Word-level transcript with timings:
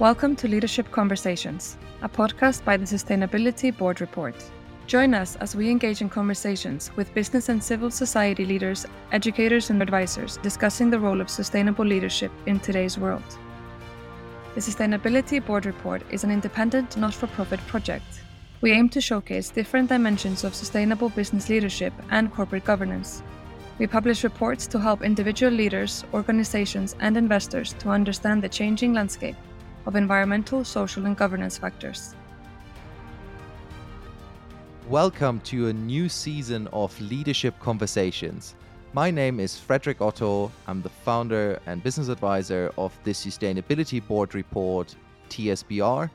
Welcome 0.00 0.36
to 0.36 0.46
Leadership 0.46 0.92
Conversations, 0.92 1.76
a 2.02 2.08
podcast 2.08 2.64
by 2.64 2.76
the 2.76 2.84
Sustainability 2.84 3.76
Board 3.76 4.00
Report. 4.00 4.36
Join 4.86 5.12
us 5.12 5.34
as 5.40 5.56
we 5.56 5.68
engage 5.68 6.02
in 6.02 6.08
conversations 6.08 6.92
with 6.94 7.12
business 7.14 7.48
and 7.48 7.60
civil 7.60 7.90
society 7.90 8.46
leaders, 8.46 8.86
educators, 9.10 9.70
and 9.70 9.82
advisors 9.82 10.36
discussing 10.36 10.88
the 10.88 11.00
role 11.00 11.20
of 11.20 11.28
sustainable 11.28 11.84
leadership 11.84 12.30
in 12.46 12.60
today's 12.60 12.96
world. 12.96 13.24
The 14.54 14.60
Sustainability 14.60 15.44
Board 15.44 15.66
Report 15.66 16.02
is 16.12 16.22
an 16.22 16.30
independent, 16.30 16.96
not 16.96 17.12
for 17.12 17.26
profit 17.26 17.58
project. 17.66 18.22
We 18.60 18.70
aim 18.70 18.90
to 18.90 19.00
showcase 19.00 19.50
different 19.50 19.88
dimensions 19.88 20.44
of 20.44 20.54
sustainable 20.54 21.08
business 21.08 21.48
leadership 21.48 21.92
and 22.10 22.32
corporate 22.32 22.64
governance. 22.64 23.24
We 23.80 23.88
publish 23.88 24.22
reports 24.22 24.68
to 24.68 24.78
help 24.78 25.02
individual 25.02 25.52
leaders, 25.52 26.04
organizations, 26.14 26.94
and 27.00 27.16
investors 27.16 27.72
to 27.80 27.88
understand 27.88 28.44
the 28.44 28.48
changing 28.48 28.94
landscape 28.94 29.34
of 29.88 29.96
environmental, 29.96 30.64
social, 30.64 31.06
and 31.06 31.16
governance 31.16 31.56
factors. 31.56 32.14
Welcome 34.86 35.40
to 35.40 35.68
a 35.68 35.72
new 35.72 36.10
season 36.10 36.68
of 36.74 37.00
Leadership 37.00 37.58
Conversations. 37.58 38.54
My 38.92 39.10
name 39.10 39.40
is 39.40 39.58
Frederick 39.58 40.02
Otto. 40.02 40.52
I'm 40.66 40.82
the 40.82 40.90
founder 40.90 41.58
and 41.64 41.82
business 41.82 42.08
advisor 42.08 42.70
of 42.76 42.92
the 43.04 43.12
Sustainability 43.12 44.06
Board 44.06 44.34
Report, 44.34 44.94
TSBR, 45.30 46.10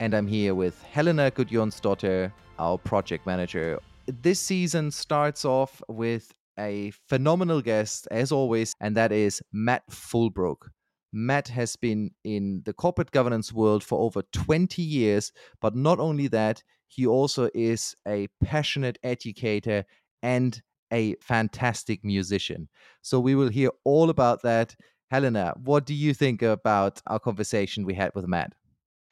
and 0.00 0.12
I'm 0.12 0.26
here 0.26 0.54
with 0.54 0.82
Helena 0.82 1.30
Gudjonsdottir, 1.30 2.30
our 2.58 2.76
project 2.76 3.26
manager. 3.26 3.78
This 4.06 4.38
season 4.38 4.90
starts 4.90 5.46
off 5.46 5.82
with 5.88 6.34
a 6.58 6.92
phenomenal 7.08 7.62
guest, 7.62 8.06
as 8.10 8.32
always, 8.32 8.74
and 8.82 8.94
that 8.98 9.12
is 9.12 9.40
Matt 9.50 9.88
Fullbrook. 9.90 10.68
Matt 11.14 11.46
has 11.48 11.76
been 11.76 12.10
in 12.24 12.62
the 12.64 12.72
corporate 12.72 13.12
governance 13.12 13.52
world 13.52 13.84
for 13.84 14.00
over 14.00 14.22
20 14.32 14.82
years, 14.82 15.30
but 15.60 15.76
not 15.76 16.00
only 16.00 16.26
that, 16.28 16.62
he 16.88 17.06
also 17.06 17.48
is 17.54 17.94
a 18.06 18.26
passionate 18.42 18.98
educator 19.04 19.84
and 20.22 20.60
a 20.92 21.14
fantastic 21.20 22.04
musician. 22.04 22.68
So 23.00 23.20
we 23.20 23.36
will 23.36 23.48
hear 23.48 23.70
all 23.84 24.10
about 24.10 24.42
that. 24.42 24.74
Helena, 25.10 25.54
what 25.56 25.86
do 25.86 25.94
you 25.94 26.14
think 26.14 26.42
about 26.42 27.00
our 27.06 27.20
conversation 27.20 27.84
we 27.84 27.94
had 27.94 28.10
with 28.14 28.26
Matt? 28.26 28.52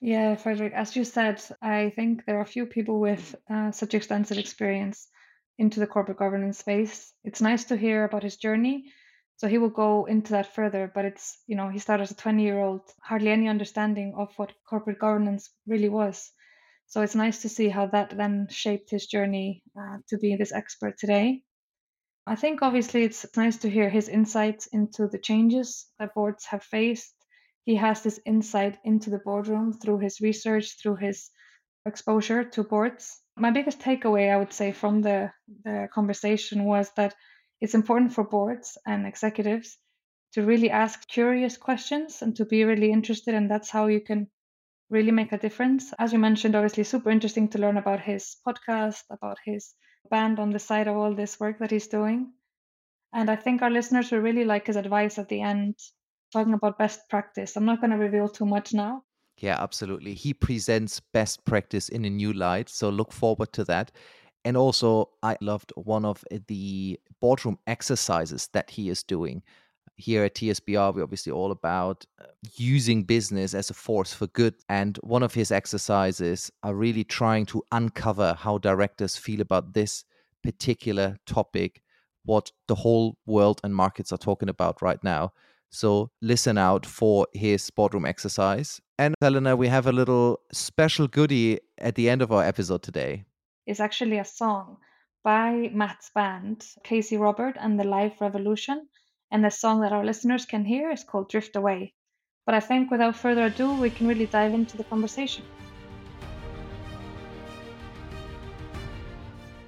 Yeah, 0.01 0.35
Frederick, 0.35 0.73
as 0.73 0.97
you 0.97 1.05
said, 1.05 1.41
I 1.63 1.91
think 1.95 2.25
there 2.27 2.41
are 2.41 2.45
few 2.45 2.67
people 2.67 2.99
with 2.99 3.37
uh, 3.49 3.71
such 3.71 3.95
extensive 3.95 4.39
experience 4.39 5.07
into 5.59 5.79
the 5.79 5.87
corporate 5.87 6.19
governance 6.19 6.59
space. 6.59 7.13
It's 7.23 7.41
nice 7.41 7.65
to 7.67 7.77
hear 7.77 8.03
about 8.03 8.25
his 8.25 8.37
journey. 8.37 8.87
So 9.43 9.49
he 9.49 9.59
will 9.59 9.71
go 9.71 10.05
into 10.05 10.31
that 10.35 10.55
further, 10.55 10.89
but 10.95 11.05
it's, 11.05 11.43
you 11.49 11.57
know, 11.57 11.69
he 11.69 11.81
started 11.81 12.05
as 12.05 12.13
a 12.13 12.15
20 12.15 12.45
year 12.45 12.61
old, 12.61 12.83
hardly 13.03 13.29
any 13.33 13.49
understanding 13.49 14.15
of 14.17 14.33
what 14.37 14.53
corporate 14.71 15.01
governance 15.01 15.51
really 15.67 15.89
was. 15.89 16.31
So 16.87 17.03
it's 17.03 17.17
nice 17.17 17.43
to 17.43 17.49
see 17.49 17.69
how 17.69 17.87
that 17.87 18.17
then 18.17 18.47
shaped 18.51 18.91
his 18.91 19.07
journey 19.09 19.65
uh, 19.77 19.97
to 20.11 20.19
be 20.19 20.37
this 20.37 20.53
expert 20.53 20.97
today. 20.97 21.43
I 22.25 22.37
think 22.37 22.63
obviously 22.63 23.03
it's 23.03 23.27
nice 23.37 23.57
to 23.57 23.69
hear 23.69 23.91
his 23.91 24.09
insights 24.09 24.69
into 24.69 25.09
the 25.09 25.19
changes 25.19 25.87
that 25.99 26.15
boards 26.15 26.45
have 26.45 26.63
faced. 26.63 27.13
He 27.65 27.75
has 27.75 28.01
this 28.01 28.21
insight 28.25 28.79
into 28.85 29.11
the 29.11 29.23
boardroom 29.25 29.73
through 29.73 29.99
his 29.99 30.21
research, 30.21 30.81
through 30.81 30.99
his 30.99 31.31
exposure 31.85 32.45
to 32.45 32.63
boards. 32.63 33.21
My 33.37 33.51
biggest 33.51 33.81
takeaway, 33.81 34.33
I 34.33 34.37
would 34.37 34.53
say, 34.53 34.71
from 34.71 35.03
the, 35.03 35.33
the 35.65 35.89
conversation 35.93 36.63
was 36.63 36.93
that 36.95 37.17
it's 37.63 37.75
important 37.75 38.13
for 38.13 38.25
boards 38.25 38.77
and 38.85 39.07
executives 39.07 39.79
to 40.33 40.45
really 40.45 40.69
ask 40.69 41.07
curious 41.07 41.57
questions 41.57 42.21
and 42.21 42.35
to 42.37 42.45
be 42.45 42.65
really 42.65 42.91
interested, 42.91 43.35
and 43.35 43.49
that's 43.49 43.71
how 43.71 43.87
you 43.87 44.01
can 44.01 44.27
really 44.91 45.13
make 45.13 45.31
a 45.31 45.39
difference. 45.39 45.93
As 45.99 46.13
you 46.13 46.19
mentioned, 46.19 46.57
obviously, 46.57 46.83
super 46.83 47.11
interesting 47.11 47.49
to 47.51 47.59
learn 47.59 47.77
about 47.77 48.01
his 48.01 48.37
podcast, 48.45 49.05
about 49.11 49.39
his 49.45 49.75
band 50.11 50.41
on 50.41 50.51
the 50.51 50.59
side 50.59 50.89
of 50.89 50.97
all 50.97 51.15
this 51.15 51.39
work 51.39 51.61
that 51.61 51.71
he's 51.71 51.87
doing. 51.87 52.33
And 53.13 53.31
I 53.31 53.37
think 53.37 53.63
our 53.63 53.71
listeners 53.71 54.11
will 54.11 54.19
really 54.19 54.45
like 54.45 54.67
his 54.67 54.77
advice 54.77 55.19
at 55.19 55.29
the 55.29 55.41
end, 55.41 55.77
talking 56.33 56.55
about 56.55 56.79
best 56.79 57.09
practice. 57.09 57.57
I'm 57.57 57.65
not 57.65 57.81
going 57.81 57.93
to 57.93 57.97
reveal 57.97 58.29
too 58.29 58.47
much 58.47 58.75
now. 58.75 59.05
Yeah, 59.39 59.63
absolutely. 59.63 60.15
He 60.15 60.35
presents 60.35 60.99
best 61.13 61.45
practice 61.45 61.89
in 61.89 62.05
a 62.05 62.11
new 62.11 62.33
light. 62.33 62.69
So 62.69 62.89
look 62.89 63.13
forward 63.13 63.53
to 63.53 63.65
that. 63.65 63.93
And 64.45 64.57
also, 64.57 65.11
I 65.23 65.37
loved 65.41 65.73
one 65.77 66.05
of 66.05 66.25
the 66.49 66.99
boardroom 67.21 67.59
exercises 67.67 68.49
that 68.53 68.71
he 68.71 68.89
is 68.89 69.03
doing 69.03 69.43
here 69.97 70.25
at 70.25 70.35
TSBR, 70.35 70.95
we're 70.95 71.03
obviously 71.03 71.33
all 71.33 71.51
about 71.51 72.05
uh, 72.21 72.27
using 72.57 73.05
business 73.05 73.55
as 73.55 73.71
a 73.71 73.75
force 73.75 74.13
for 74.13 74.27
good. 74.29 74.55
And 74.69 74.99
one 75.03 75.23
of 75.23 75.35
his 75.35 75.53
exercises 75.53 76.51
are 76.63 76.75
really 76.75 77.05
trying 77.05 77.47
to 77.47 77.63
uncover 77.73 78.35
how 78.39 78.59
directors 78.59 79.17
feel 79.17 79.41
about 79.41 79.73
this 79.73 80.05
particular 80.43 81.17
topic, 81.27 81.83
what 82.25 82.51
the 82.67 82.75
whole 82.75 83.17
world 83.27 83.61
and 83.65 83.75
markets 83.75 84.13
are 84.13 84.19
talking 84.19 84.49
about 84.49 84.83
right 84.83 85.03
now. 85.03 85.33
So 85.71 86.11
listen 86.21 86.59
out 86.59 86.85
for 86.85 87.27
his 87.33 87.71
boardroom 87.71 88.05
exercise. 88.05 88.81
And 88.99 89.15
Helena, 89.21 89.57
we 89.57 89.69
have 89.69 89.87
a 89.87 89.93
little 89.93 90.41
special 90.53 91.09
goodie 91.09 91.61
at 91.79 91.95
the 91.95 92.11
end 92.11 92.21
of 92.21 92.31
our 92.31 92.45
episode 92.45 92.83
today. 92.83 93.25
It's 93.65 93.79
actually 93.79 94.19
a 94.19 94.25
song 94.25 94.79
by 95.23 95.71
Matt's 95.73 96.11
band, 96.13 96.67
KC 96.85 97.17
Robert 97.21 97.57
and 97.61 97.79
the 97.79 97.85
Life 97.85 98.21
Revolution. 98.21 98.89
And 99.31 99.45
the 99.45 99.53
song 99.53 99.83
that 99.83 99.93
our 99.93 100.05
listeners 100.05 100.45
can 100.45 100.65
hear 100.65 100.91
is 100.91 101.05
called 101.05 101.31
Drift 101.31 101.55
Away. 101.55 101.95
But 102.45 102.57
I 102.57 102.61
think 102.61 102.91
without 102.91 103.15
further 103.15 103.45
ado, 103.45 103.73
we 103.75 103.91
can 103.91 104.09
really 104.09 104.27
dive 104.27 104.53
into 104.53 104.77
the 104.77 104.83
conversation. 104.83 105.45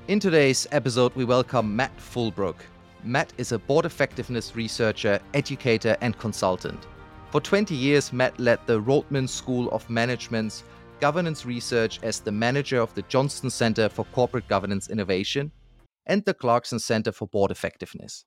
In 0.09 0.19
today's 0.19 0.67
episode, 0.73 1.15
we 1.15 1.25
welcome 1.25 1.77
Matt 1.77 1.97
Fullbrook. 1.97 2.57
Matt 3.05 3.33
is 3.39 3.53
a 3.53 3.61
board 3.61 3.87
effectiveness 3.87 4.57
researcher, 4.57 5.21
educator, 5.35 5.97
and 6.01 6.19
consultant. 6.19 6.89
For 7.31 7.41
20 7.41 7.77
years, 7.77 8.13
Matt 8.13 8.41
led 8.41 8.59
the 8.67 8.81
Rotman 8.81 9.29
School 9.29 9.71
of 9.71 9.89
Management's 9.89 10.65
governance 11.05 11.45
research 11.45 12.01
as 12.03 12.21
the 12.21 12.33
manager 12.33 12.81
of 12.81 12.95
the 12.95 13.03
Johnston 13.03 13.51
Center 13.51 13.91
for 13.91 14.07
Corporate 14.07 14.49
Governance 14.49 14.89
Innovation 14.89 15.53
and 16.07 16.25
the 16.25 16.33
Clarkson 16.33 16.79
Center 16.79 17.13
for 17.13 17.29
Board 17.29 17.51
Effectiveness. 17.51 18.25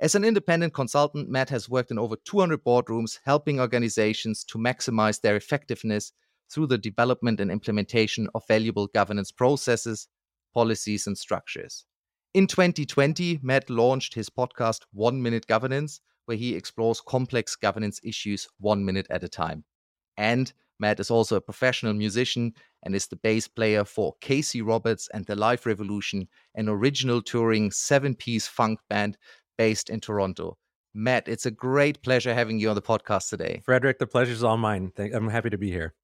As 0.00 0.14
an 0.14 0.22
independent 0.22 0.74
consultant, 0.74 1.30
Matt 1.30 1.48
has 1.48 1.70
worked 1.70 1.90
in 1.90 1.98
over 1.98 2.16
200 2.16 2.62
boardrooms, 2.62 3.20
helping 3.24 3.58
organizations 3.58 4.44
to 4.44 4.58
maximize 4.58 5.22
their 5.22 5.34
effectiveness 5.34 6.12
through 6.52 6.66
the 6.66 6.76
development 6.76 7.40
and 7.40 7.50
implementation 7.50 8.28
of 8.34 8.46
valuable 8.46 8.86
governance 8.88 9.32
processes, 9.32 10.06
policies, 10.52 11.06
and 11.06 11.16
structures. 11.16 11.86
In 12.34 12.46
2020, 12.46 13.40
Matt 13.42 13.70
launched 13.70 14.12
his 14.12 14.28
podcast, 14.28 14.80
One 14.92 15.22
Minute 15.22 15.46
Governance, 15.46 16.02
where 16.26 16.36
he 16.36 16.54
explores 16.54 17.00
complex 17.00 17.56
governance 17.56 17.98
issues 18.04 18.46
one 18.58 18.84
minute 18.84 19.06
at 19.08 19.24
a 19.24 19.28
time. 19.30 19.64
And 20.18 20.52
Matt 20.80 20.98
is 20.98 21.10
also 21.10 21.36
a 21.36 21.40
professional 21.40 21.92
musician 21.92 22.54
and 22.82 22.94
is 22.94 23.06
the 23.06 23.16
bass 23.16 23.46
player 23.46 23.84
for 23.84 24.14
KC 24.22 24.66
Roberts 24.66 25.08
and 25.12 25.26
the 25.26 25.36
Life 25.36 25.66
Revolution, 25.66 26.26
an 26.54 26.68
original 26.68 27.20
touring 27.20 27.70
seven 27.70 28.14
piece 28.14 28.48
funk 28.48 28.80
band 28.88 29.18
based 29.58 29.90
in 29.90 30.00
Toronto. 30.00 30.56
Matt, 30.94 31.28
it's 31.28 31.46
a 31.46 31.50
great 31.50 32.02
pleasure 32.02 32.34
having 32.34 32.58
you 32.58 32.70
on 32.70 32.74
the 32.74 32.82
podcast 32.82 33.28
today. 33.28 33.60
Frederick, 33.64 33.98
the 33.98 34.06
pleasure's 34.06 34.42
all 34.42 34.56
mine. 34.56 34.90
I'm 34.98 35.28
happy 35.28 35.50
to 35.50 35.58
be 35.58 35.70
here. 35.70 35.94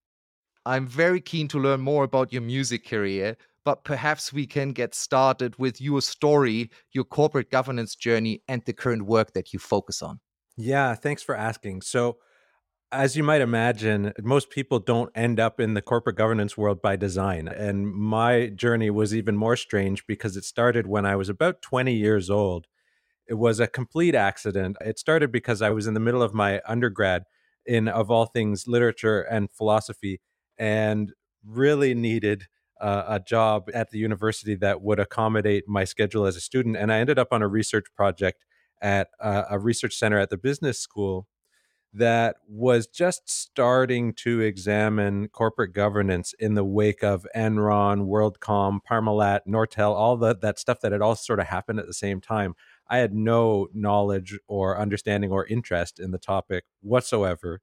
I'm 0.64 0.86
very 0.86 1.20
keen 1.20 1.48
to 1.48 1.58
learn 1.58 1.80
more 1.80 2.04
about 2.04 2.32
your 2.32 2.42
music 2.42 2.86
career, 2.86 3.36
but 3.64 3.82
perhaps 3.84 4.32
we 4.32 4.46
can 4.46 4.72
get 4.72 4.94
started 4.94 5.58
with 5.58 5.80
your 5.80 6.02
story, 6.02 6.70
your 6.92 7.04
corporate 7.04 7.50
governance 7.50 7.96
journey, 7.96 8.42
and 8.46 8.62
the 8.64 8.72
current 8.72 9.06
work 9.06 9.32
that 9.32 9.52
you 9.52 9.58
focus 9.58 10.02
on. 10.02 10.20
Yeah, 10.56 10.94
thanks 10.94 11.22
for 11.22 11.34
asking. 11.34 11.82
So, 11.82 12.18
as 12.96 13.16
you 13.16 13.22
might 13.22 13.40
imagine, 13.40 14.12
most 14.22 14.50
people 14.50 14.78
don't 14.78 15.10
end 15.14 15.38
up 15.38 15.60
in 15.60 15.74
the 15.74 15.82
corporate 15.82 16.16
governance 16.16 16.56
world 16.56 16.80
by 16.80 16.96
design. 16.96 17.46
And 17.46 17.92
my 17.92 18.46
journey 18.48 18.90
was 18.90 19.14
even 19.14 19.36
more 19.36 19.56
strange 19.56 20.06
because 20.06 20.36
it 20.36 20.44
started 20.44 20.86
when 20.86 21.04
I 21.04 21.14
was 21.16 21.28
about 21.28 21.60
20 21.62 21.92
years 21.94 22.30
old. 22.30 22.66
It 23.28 23.34
was 23.34 23.60
a 23.60 23.66
complete 23.66 24.14
accident. 24.14 24.76
It 24.80 24.98
started 24.98 25.30
because 25.30 25.60
I 25.60 25.70
was 25.70 25.86
in 25.86 25.94
the 25.94 26.00
middle 26.00 26.22
of 26.22 26.32
my 26.32 26.62
undergrad 26.66 27.24
in, 27.66 27.88
of 27.88 28.10
all 28.10 28.26
things, 28.26 28.66
literature 28.66 29.20
and 29.20 29.50
philosophy, 29.50 30.20
and 30.56 31.12
really 31.44 31.94
needed 31.94 32.44
uh, 32.80 33.04
a 33.08 33.20
job 33.20 33.68
at 33.74 33.90
the 33.90 33.98
university 33.98 34.54
that 34.54 34.80
would 34.80 34.98
accommodate 34.98 35.64
my 35.68 35.84
schedule 35.84 36.24
as 36.24 36.36
a 36.36 36.40
student. 36.40 36.76
And 36.76 36.92
I 36.92 36.98
ended 36.98 37.18
up 37.18 37.28
on 37.32 37.42
a 37.42 37.48
research 37.48 37.86
project 37.94 38.44
at 38.80 39.08
uh, 39.20 39.44
a 39.50 39.58
research 39.58 39.96
center 39.96 40.18
at 40.18 40.30
the 40.30 40.36
business 40.38 40.78
school 40.78 41.26
that 41.92 42.36
was 42.48 42.86
just 42.86 43.28
starting 43.28 44.12
to 44.12 44.40
examine 44.40 45.28
corporate 45.28 45.72
governance 45.72 46.34
in 46.38 46.54
the 46.54 46.64
wake 46.64 47.02
of 47.02 47.26
Enron, 47.34 48.06
WorldCom, 48.06 48.80
Parmalat, 48.88 49.40
Nortel, 49.48 49.94
all 49.94 50.16
the, 50.16 50.36
that 50.36 50.58
stuff 50.58 50.80
that 50.80 50.92
had 50.92 51.00
all 51.00 51.14
sort 51.14 51.40
of 51.40 51.46
happened 51.46 51.78
at 51.78 51.86
the 51.86 51.94
same 51.94 52.20
time. 52.20 52.54
I 52.88 52.98
had 52.98 53.14
no 53.14 53.68
knowledge 53.72 54.38
or 54.46 54.78
understanding 54.78 55.30
or 55.30 55.46
interest 55.46 55.98
in 55.98 56.10
the 56.10 56.18
topic 56.18 56.64
whatsoever. 56.82 57.60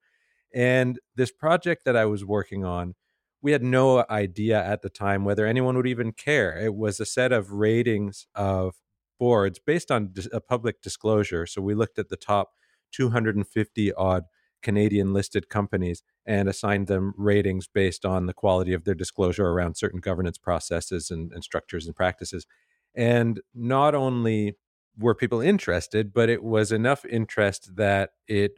And 0.53 0.99
this 1.15 1.31
project 1.31 1.85
that 1.85 1.95
I 1.95 2.05
was 2.05 2.25
working 2.25 2.65
on, 2.65 2.95
we 3.41 3.51
had 3.51 3.63
no 3.63 4.05
idea 4.09 4.63
at 4.63 4.81
the 4.81 4.89
time 4.89 5.25
whether 5.25 5.45
anyone 5.45 5.75
would 5.75 5.87
even 5.87 6.11
care. 6.11 6.57
It 6.57 6.75
was 6.75 6.99
a 6.99 7.05
set 7.05 7.31
of 7.31 7.51
ratings 7.51 8.25
of 8.33 8.75
boards 9.19 9.59
based 9.59 9.91
on 9.91 10.13
a 10.31 10.41
public 10.41 10.81
disclosure. 10.81 11.45
So 11.45 11.61
we 11.61 11.75
looked 11.75 11.99
at 11.99 12.09
the 12.09 12.17
top 12.17 12.51
250 12.93 13.93
odd 13.93 14.23
Canadian 14.61 15.13
listed 15.13 15.49
companies 15.49 16.01
and 16.25 16.47
assigned 16.47 16.87
them 16.87 17.13
ratings 17.17 17.67
based 17.67 18.05
on 18.05 18.25
the 18.25 18.33
quality 18.33 18.73
of 18.73 18.85
their 18.85 18.95
disclosure 18.95 19.47
around 19.47 19.75
certain 19.75 19.99
governance 19.99 20.37
processes 20.37 21.11
and, 21.11 21.31
and 21.33 21.43
structures 21.43 21.85
and 21.85 21.95
practices. 21.95 22.47
And 22.95 23.41
not 23.53 23.93
only 23.93 24.55
were 24.97 25.15
people 25.15 25.41
interested, 25.41 26.13
but 26.13 26.29
it 26.29 26.43
was 26.43 26.71
enough 26.71 27.03
interest 27.05 27.75
that 27.75 28.11
it 28.27 28.53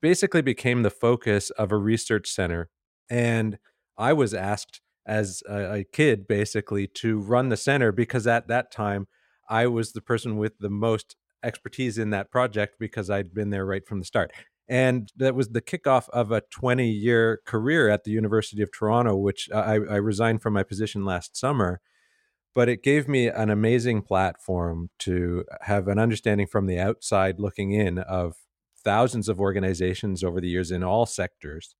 basically 0.00 0.42
became 0.42 0.82
the 0.82 0.90
focus 0.90 1.50
of 1.50 1.72
a 1.72 1.76
research 1.76 2.28
center. 2.28 2.70
And 3.10 3.58
I 3.98 4.12
was 4.12 4.34
asked 4.34 4.80
as 5.06 5.42
a, 5.48 5.80
a, 5.80 5.84
kid 5.84 6.26
basically 6.26 6.86
to 6.86 7.18
run 7.18 7.50
the 7.50 7.56
center 7.56 7.92
because 7.92 8.26
at 8.26 8.48
that 8.48 8.70
time 8.70 9.06
I 9.48 9.66
was 9.66 9.92
the 9.92 10.00
person 10.00 10.38
with 10.38 10.58
the 10.58 10.70
most 10.70 11.16
expertise 11.44 11.98
in 11.98 12.10
that 12.10 12.30
project 12.30 12.76
because 12.78 13.10
I'd 13.10 13.34
been 13.34 13.50
there 13.50 13.66
right 13.66 13.86
from 13.86 13.98
the 13.98 14.04
start. 14.04 14.32
And 14.66 15.12
that 15.16 15.34
was 15.34 15.48
the 15.50 15.60
kickoff 15.60 16.08
of 16.10 16.32
a 16.32 16.42
20 16.50 16.88
year 16.88 17.40
career 17.44 17.90
at 17.90 18.04
the 18.04 18.10
University 18.10 18.62
of 18.62 18.72
Toronto, 18.72 19.14
which 19.14 19.50
I, 19.52 19.74
I 19.74 19.96
resigned 19.96 20.42
from 20.42 20.54
my 20.54 20.62
position 20.62 21.04
last 21.04 21.36
summer 21.36 21.80
but 22.54 22.68
it 22.68 22.82
gave 22.82 23.08
me 23.08 23.26
an 23.26 23.50
amazing 23.50 24.02
platform 24.02 24.88
to 25.00 25.44
have 25.62 25.88
an 25.88 25.98
understanding 25.98 26.46
from 26.46 26.66
the 26.66 26.78
outside 26.78 27.40
looking 27.40 27.72
in 27.72 27.98
of 27.98 28.36
thousands 28.84 29.28
of 29.28 29.40
organizations 29.40 30.22
over 30.22 30.40
the 30.40 30.48
years 30.48 30.70
in 30.70 30.84
all 30.84 31.06
sectors 31.06 31.74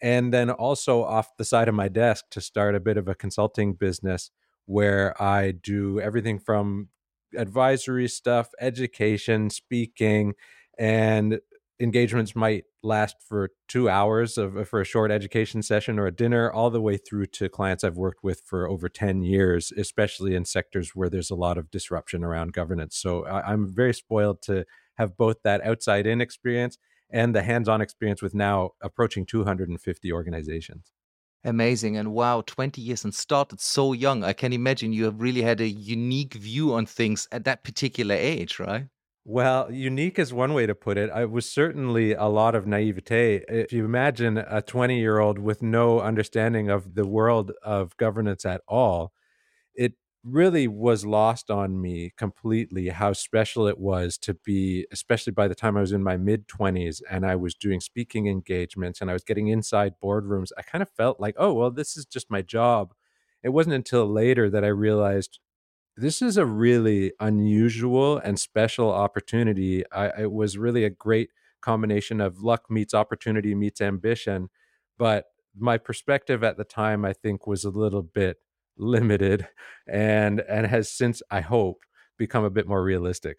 and 0.00 0.32
then 0.32 0.50
also 0.50 1.02
off 1.02 1.36
the 1.36 1.44
side 1.44 1.68
of 1.68 1.74
my 1.74 1.88
desk 1.88 2.26
to 2.30 2.40
start 2.40 2.74
a 2.74 2.80
bit 2.80 2.96
of 2.96 3.08
a 3.08 3.14
consulting 3.14 3.74
business 3.74 4.30
where 4.66 5.20
I 5.20 5.52
do 5.52 6.00
everything 6.00 6.38
from 6.38 6.88
advisory 7.36 8.08
stuff, 8.08 8.48
education, 8.60 9.50
speaking, 9.50 10.34
and 10.78 11.40
engagements 11.80 12.34
might 12.34 12.64
last 12.82 13.16
for 13.20 13.50
two 13.68 13.88
hours 13.88 14.36
of 14.36 14.56
uh, 14.56 14.64
for 14.64 14.80
a 14.80 14.84
short 14.84 15.10
education 15.10 15.62
session 15.62 15.98
or 15.98 16.06
a 16.06 16.12
dinner 16.14 16.50
all 16.50 16.70
the 16.70 16.80
way 16.80 16.96
through 16.96 17.26
to 17.26 17.48
clients 17.48 17.84
i've 17.84 17.96
worked 17.96 18.22
with 18.22 18.42
for 18.44 18.68
over 18.68 18.88
10 18.88 19.22
years 19.22 19.72
especially 19.76 20.34
in 20.34 20.44
sectors 20.44 20.90
where 20.94 21.08
there's 21.08 21.30
a 21.30 21.36
lot 21.36 21.58
of 21.58 21.70
disruption 21.70 22.24
around 22.24 22.52
governance. 22.52 22.96
So 22.96 23.24
I, 23.26 23.52
i'm 23.52 23.72
very 23.72 23.94
spoiled 23.94 24.42
to 24.42 24.64
have 24.96 25.16
both 25.16 25.36
that 25.44 25.64
outside 25.64 26.06
in 26.06 26.20
experience 26.20 26.78
and 27.10 27.34
the 27.34 27.42
hands-on 27.42 27.80
experience 27.80 28.22
with 28.22 28.34
now 28.34 28.70
approaching 28.82 29.24
250 29.24 30.12
organizations 30.12 30.92
Amazing. 31.48 31.96
And 31.96 32.12
wow, 32.12 32.42
20 32.42 32.82
years 32.82 33.04
and 33.04 33.14
started 33.14 33.58
so 33.58 33.94
young. 33.94 34.22
I 34.22 34.34
can 34.34 34.52
imagine 34.52 34.92
you 34.92 35.04
have 35.04 35.18
really 35.18 35.40
had 35.40 35.62
a 35.62 35.68
unique 35.68 36.34
view 36.34 36.74
on 36.74 36.84
things 36.84 37.26
at 37.32 37.44
that 37.44 37.64
particular 37.64 38.14
age, 38.14 38.58
right? 38.58 38.84
Well, 39.24 39.72
unique 39.72 40.18
is 40.18 40.32
one 40.32 40.52
way 40.52 40.66
to 40.66 40.74
put 40.74 40.98
it. 40.98 41.10
It 41.14 41.30
was 41.30 41.50
certainly 41.50 42.12
a 42.12 42.26
lot 42.26 42.54
of 42.54 42.66
naivete. 42.66 43.44
If 43.48 43.72
you 43.72 43.86
imagine 43.86 44.36
a 44.36 44.60
20 44.60 44.98
year 44.98 45.20
old 45.20 45.38
with 45.38 45.62
no 45.62 46.00
understanding 46.00 46.68
of 46.68 46.94
the 46.94 47.06
world 47.06 47.52
of 47.62 47.96
governance 47.96 48.44
at 48.44 48.60
all, 48.68 49.12
it 49.74 49.94
really 50.24 50.68
was 50.68 51.06
lost 51.06 51.50
on 51.50 51.80
me 51.80 52.12
completely 52.16 52.88
how 52.88 53.12
special 53.12 53.66
it 53.66 53.78
was 53.78 54.18
to 54.18 54.34
be, 54.34 54.86
especially 54.92 55.32
by 55.32 55.48
the 55.48 55.54
time 55.54 55.76
I 55.76 55.80
was 55.80 55.92
in 55.92 56.02
my 56.02 56.16
mid 56.16 56.48
20s 56.48 57.02
and 57.10 57.24
I 57.24 57.36
was 57.36 57.54
doing 57.54 57.80
speaking 57.80 58.26
engagements 58.26 59.00
and 59.00 59.10
I 59.10 59.12
was 59.14 59.24
getting 59.24 59.48
inside 59.48 59.94
boardrooms. 60.02 60.50
I 60.58 60.62
kind 60.62 60.82
of 60.82 60.90
felt 60.90 61.20
like, 61.20 61.34
oh, 61.38 61.54
well, 61.54 61.70
this 61.70 61.96
is 61.96 62.04
just 62.04 62.30
my 62.30 62.42
job. 62.42 62.94
It 63.42 63.50
wasn't 63.50 63.76
until 63.76 64.06
later 64.06 64.50
that 64.50 64.64
I 64.64 64.68
realized 64.68 65.38
this 65.96 66.22
is 66.22 66.36
a 66.36 66.46
really 66.46 67.12
unusual 67.20 68.18
and 68.18 68.38
special 68.38 68.90
opportunity. 68.90 69.84
I, 69.92 70.22
it 70.22 70.32
was 70.32 70.56
really 70.58 70.84
a 70.84 70.90
great 70.90 71.30
combination 71.60 72.20
of 72.20 72.40
luck 72.42 72.70
meets 72.70 72.94
opportunity 72.94 73.54
meets 73.54 73.80
ambition. 73.80 74.48
But 74.96 75.26
my 75.58 75.78
perspective 75.78 76.44
at 76.44 76.56
the 76.56 76.64
time, 76.64 77.04
I 77.04 77.12
think, 77.12 77.46
was 77.46 77.64
a 77.64 77.70
little 77.70 78.02
bit 78.02 78.38
limited 78.78 79.46
and 79.86 80.40
and 80.40 80.66
has 80.66 80.90
since, 80.90 81.22
I 81.30 81.40
hope, 81.40 81.80
become 82.18 82.44
a 82.44 82.50
bit 82.50 82.66
more 82.66 82.82
realistic. 82.82 83.38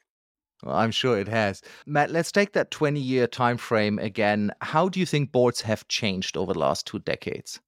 Well, 0.63 0.75
I'm 0.75 0.91
sure 0.91 1.17
it 1.17 1.27
has. 1.27 1.61
Matt, 1.85 2.11
let's 2.11 2.31
take 2.31 2.53
that 2.53 2.71
20 2.71 2.99
year 2.99 3.27
time 3.27 3.57
frame 3.57 3.97
again. 3.99 4.51
How 4.61 4.89
do 4.89 4.99
you 4.99 5.05
think 5.05 5.31
boards 5.31 5.61
have 5.61 5.87
changed 5.87 6.35
over 6.35 6.53
the 6.53 6.59
last 6.59 6.85
two 6.85 6.99
decades? 6.99 7.59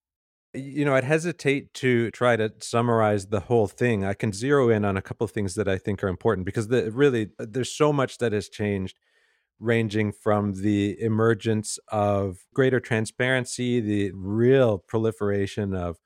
You 0.53 0.83
know, 0.83 0.93
I'd 0.93 1.05
hesitate 1.05 1.73
to 1.75 2.11
try 2.11 2.35
to 2.35 2.51
summarize 2.59 3.27
the 3.27 3.39
whole 3.39 3.67
thing. 3.67 4.03
I 4.03 4.13
can 4.13 4.33
zero 4.33 4.67
in 4.67 4.83
on 4.83 4.97
a 4.97 5.01
couple 5.01 5.23
of 5.23 5.31
things 5.31 5.55
that 5.55 5.69
I 5.69 5.77
think 5.77 6.03
are 6.03 6.09
important 6.09 6.45
because 6.45 6.67
the, 6.67 6.91
really 6.91 7.29
uh, 7.39 7.45
there's 7.49 7.73
so 7.73 7.93
much 7.93 8.17
that 8.17 8.33
has 8.33 8.49
changed, 8.49 8.99
ranging 9.59 10.11
from 10.11 10.55
the 10.61 11.01
emergence 11.01 11.79
of 11.87 12.39
greater 12.53 12.81
transparency, 12.81 13.79
the 13.79 14.11
real 14.13 14.79
proliferation 14.79 15.73
of 15.73 15.99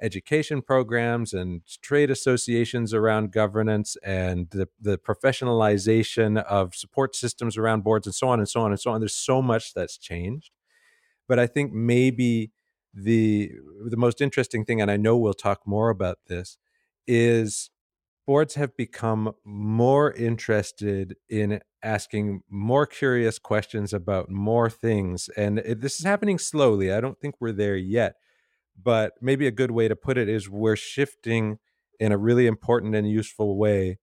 education 0.00 0.62
programs 0.62 1.32
and 1.32 1.62
trade 1.82 2.10
associations 2.10 2.94
around 2.94 3.32
governance, 3.32 3.96
and 4.02 4.48
the, 4.50 4.68
the 4.80 4.98
professionalization 4.98 6.42
of 6.44 6.74
support 6.74 7.14
systems 7.14 7.56
around 7.56 7.84
boards, 7.84 8.06
and 8.06 8.14
so 8.14 8.28
on 8.28 8.38
and 8.38 8.48
so 8.48 8.60
on 8.60 8.70
and 8.70 8.80
so 8.80 8.90
on. 8.90 9.00
There's 9.00 9.14
so 9.14 9.42
much 9.42 9.74
that's 9.74 9.98
changed. 9.98 10.50
But 11.28 11.38
I 11.38 11.46
think 11.46 11.72
maybe 11.72 12.50
the 12.92 13.52
the 13.88 13.96
most 13.96 14.20
interesting 14.20 14.64
thing 14.64 14.80
and 14.80 14.90
i 14.90 14.96
know 14.96 15.16
we'll 15.16 15.34
talk 15.34 15.60
more 15.66 15.90
about 15.90 16.18
this 16.26 16.58
is 17.06 17.70
boards 18.26 18.54
have 18.54 18.76
become 18.76 19.32
more 19.44 20.12
interested 20.12 21.16
in 21.28 21.60
asking 21.82 22.42
more 22.48 22.86
curious 22.86 23.38
questions 23.38 23.92
about 23.92 24.28
more 24.28 24.68
things 24.68 25.28
and 25.36 25.58
this 25.58 25.98
is 25.98 26.04
happening 26.04 26.38
slowly 26.38 26.92
i 26.92 27.00
don't 27.00 27.20
think 27.20 27.34
we're 27.40 27.52
there 27.52 27.76
yet 27.76 28.16
but 28.80 29.12
maybe 29.20 29.46
a 29.46 29.52
good 29.52 29.70
way 29.70 29.88
to 29.88 29.96
put 29.96 30.18
it 30.18 30.28
is 30.28 30.48
we're 30.48 30.76
shifting 30.76 31.58
in 31.98 32.12
a 32.12 32.18
really 32.18 32.46
important 32.46 32.94
and 32.94 33.08
useful 33.10 33.58
way 33.58 33.98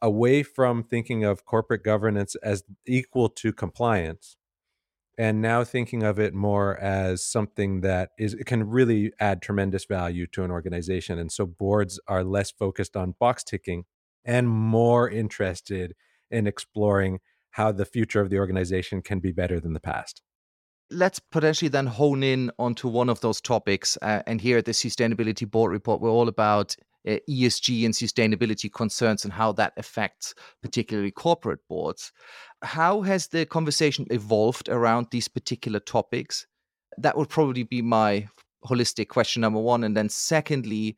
away 0.00 0.42
from 0.42 0.82
thinking 0.82 1.24
of 1.24 1.44
corporate 1.44 1.82
governance 1.82 2.36
as 2.36 2.62
equal 2.86 3.28
to 3.28 3.52
compliance 3.52 4.36
and 5.18 5.42
now 5.42 5.64
thinking 5.64 6.04
of 6.04 6.20
it 6.20 6.32
more 6.32 6.78
as 6.78 7.24
something 7.24 7.80
that 7.80 8.10
is 8.18 8.36
can 8.46 8.70
really 8.70 9.12
add 9.18 9.42
tremendous 9.42 9.84
value 9.84 10.28
to 10.28 10.44
an 10.44 10.50
organization. 10.52 11.18
And 11.18 11.32
so 11.32 11.44
boards 11.44 11.98
are 12.06 12.22
less 12.22 12.52
focused 12.52 12.96
on 12.96 13.16
box 13.18 13.42
ticking 13.42 13.84
and 14.24 14.48
more 14.48 15.10
interested 15.10 15.94
in 16.30 16.46
exploring 16.46 17.18
how 17.52 17.72
the 17.72 17.84
future 17.84 18.20
of 18.20 18.30
the 18.30 18.38
organization 18.38 19.02
can 19.02 19.18
be 19.18 19.32
better 19.32 19.58
than 19.58 19.72
the 19.72 19.80
past 19.80 20.22
let's 20.90 21.18
potentially 21.18 21.68
then 21.68 21.86
hone 21.86 22.22
in 22.22 22.50
onto 22.58 22.88
one 22.88 23.08
of 23.08 23.20
those 23.20 23.40
topics 23.40 23.98
uh, 24.02 24.22
and 24.26 24.40
here 24.40 24.58
at 24.58 24.64
the 24.64 24.72
sustainability 24.72 25.48
board 25.48 25.70
report 25.70 26.00
we're 26.00 26.10
all 26.10 26.28
about 26.28 26.74
uh, 27.06 27.16
ESG 27.28 27.84
and 27.84 27.94
sustainability 27.94 28.72
concerns 28.72 29.24
and 29.24 29.32
how 29.32 29.52
that 29.52 29.72
affects 29.76 30.34
particularly 30.62 31.10
corporate 31.10 31.60
boards. 31.68 32.12
How 32.62 33.02
has 33.02 33.28
the 33.28 33.46
conversation 33.46 34.06
evolved 34.10 34.68
around 34.68 35.06
these 35.10 35.28
particular 35.28 35.80
topics? 35.80 36.46
That 36.98 37.16
would 37.16 37.28
probably 37.28 37.62
be 37.62 37.82
my 37.82 38.28
holistic 38.64 39.08
question 39.08 39.42
number 39.42 39.60
one. 39.60 39.84
And 39.84 39.96
then, 39.96 40.08
secondly, 40.08 40.96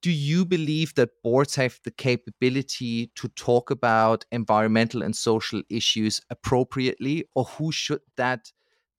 do 0.00 0.10
you 0.10 0.44
believe 0.44 0.94
that 0.94 1.10
boards 1.22 1.54
have 1.56 1.78
the 1.84 1.90
capability 1.90 3.12
to 3.14 3.28
talk 3.28 3.70
about 3.70 4.24
environmental 4.32 5.02
and 5.02 5.14
social 5.14 5.62
issues 5.68 6.20
appropriately, 6.30 7.24
or 7.36 7.44
who 7.44 7.70
should 7.70 8.00
that 8.16 8.50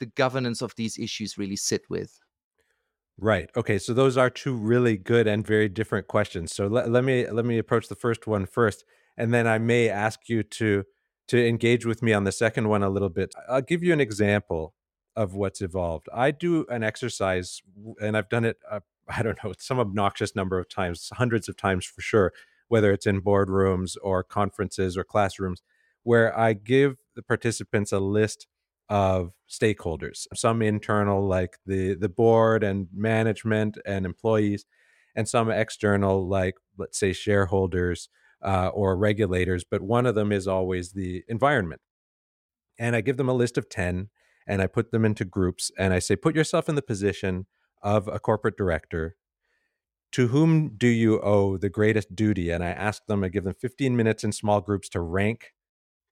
the 0.03 0.11
governance 0.15 0.61
of 0.61 0.73
these 0.75 0.99
issues 0.99 1.37
really 1.37 1.55
sit 1.55 1.83
with? 1.89 2.19
Right. 3.17 3.49
Okay. 3.55 3.77
So 3.77 3.93
those 3.93 4.17
are 4.17 4.29
two 4.29 4.53
really 4.53 4.97
good 4.97 5.27
and 5.27 5.47
very 5.47 5.69
different 5.69 6.07
questions. 6.07 6.53
So 6.53 6.67
let, 6.67 6.89
let 6.89 7.03
me 7.03 7.29
let 7.29 7.45
me 7.45 7.57
approach 7.57 7.87
the 7.87 7.95
first 7.95 8.27
one 8.27 8.45
first, 8.45 8.83
and 9.17 9.33
then 9.33 9.47
I 9.47 9.59
may 9.59 9.87
ask 9.87 10.27
you 10.27 10.43
to 10.43 10.83
to 11.27 11.47
engage 11.47 11.85
with 11.85 12.01
me 12.01 12.11
on 12.11 12.25
the 12.25 12.31
second 12.31 12.67
one 12.67 12.83
a 12.83 12.89
little 12.89 13.09
bit. 13.09 13.33
I'll 13.47 13.61
give 13.61 13.83
you 13.83 13.93
an 13.93 14.01
example 14.01 14.73
of 15.15 15.35
what's 15.35 15.61
evolved. 15.61 16.09
I 16.13 16.31
do 16.31 16.65
an 16.69 16.83
exercise, 16.83 17.61
and 18.01 18.17
I've 18.17 18.29
done 18.29 18.45
it. 18.45 18.57
Uh, 18.69 18.81
I 19.09 19.21
don't 19.21 19.37
know, 19.43 19.53
some 19.59 19.79
obnoxious 19.79 20.33
number 20.35 20.57
of 20.57 20.69
times, 20.69 21.09
hundreds 21.13 21.49
of 21.49 21.57
times 21.57 21.85
for 21.85 22.01
sure, 22.01 22.31
whether 22.69 22.91
it's 22.93 23.05
in 23.05 23.21
boardrooms 23.21 23.97
or 24.01 24.23
conferences 24.23 24.97
or 24.97 25.03
classrooms, 25.03 25.61
where 26.03 26.37
I 26.37 26.53
give 26.53 26.95
the 27.15 27.21
participants 27.21 27.91
a 27.91 27.99
list 27.99 28.47
of 28.89 29.31
stakeholders, 29.49 30.27
some 30.33 30.61
internal 30.61 31.25
like 31.27 31.57
the 31.65 31.95
the 31.95 32.09
board 32.09 32.63
and 32.63 32.87
management 32.93 33.77
and 33.85 34.05
employees, 34.05 34.65
and 35.15 35.27
some 35.27 35.49
external 35.49 36.27
like 36.27 36.55
let's 36.77 36.99
say 36.99 37.13
shareholders 37.13 38.09
uh, 38.43 38.67
or 38.67 38.97
regulators. 38.97 39.63
But 39.63 39.81
one 39.81 40.05
of 40.05 40.15
them 40.15 40.31
is 40.31 40.47
always 40.47 40.91
the 40.91 41.23
environment, 41.27 41.81
and 42.77 42.95
I 42.95 43.01
give 43.01 43.17
them 43.17 43.29
a 43.29 43.33
list 43.33 43.57
of 43.57 43.69
ten, 43.69 44.09
and 44.47 44.61
I 44.61 44.67
put 44.67 44.91
them 44.91 45.05
into 45.05 45.25
groups 45.25 45.71
and 45.77 45.93
I 45.93 45.99
say, 45.99 46.15
put 46.15 46.35
yourself 46.35 46.69
in 46.69 46.75
the 46.75 46.81
position 46.81 47.45
of 47.81 48.07
a 48.07 48.19
corporate 48.19 48.57
director. 48.57 49.15
To 50.13 50.27
whom 50.27 50.75
do 50.77 50.87
you 50.87 51.19
owe 51.21 51.57
the 51.57 51.69
greatest 51.69 52.15
duty? 52.15 52.51
And 52.51 52.63
I 52.63 52.69
ask 52.69 53.03
them, 53.07 53.23
I 53.23 53.29
give 53.29 53.45
them 53.45 53.55
15 53.55 53.95
minutes 53.95 54.23
in 54.23 54.31
small 54.31 54.61
groups 54.61 54.87
to 54.89 55.01
rank 55.01 55.52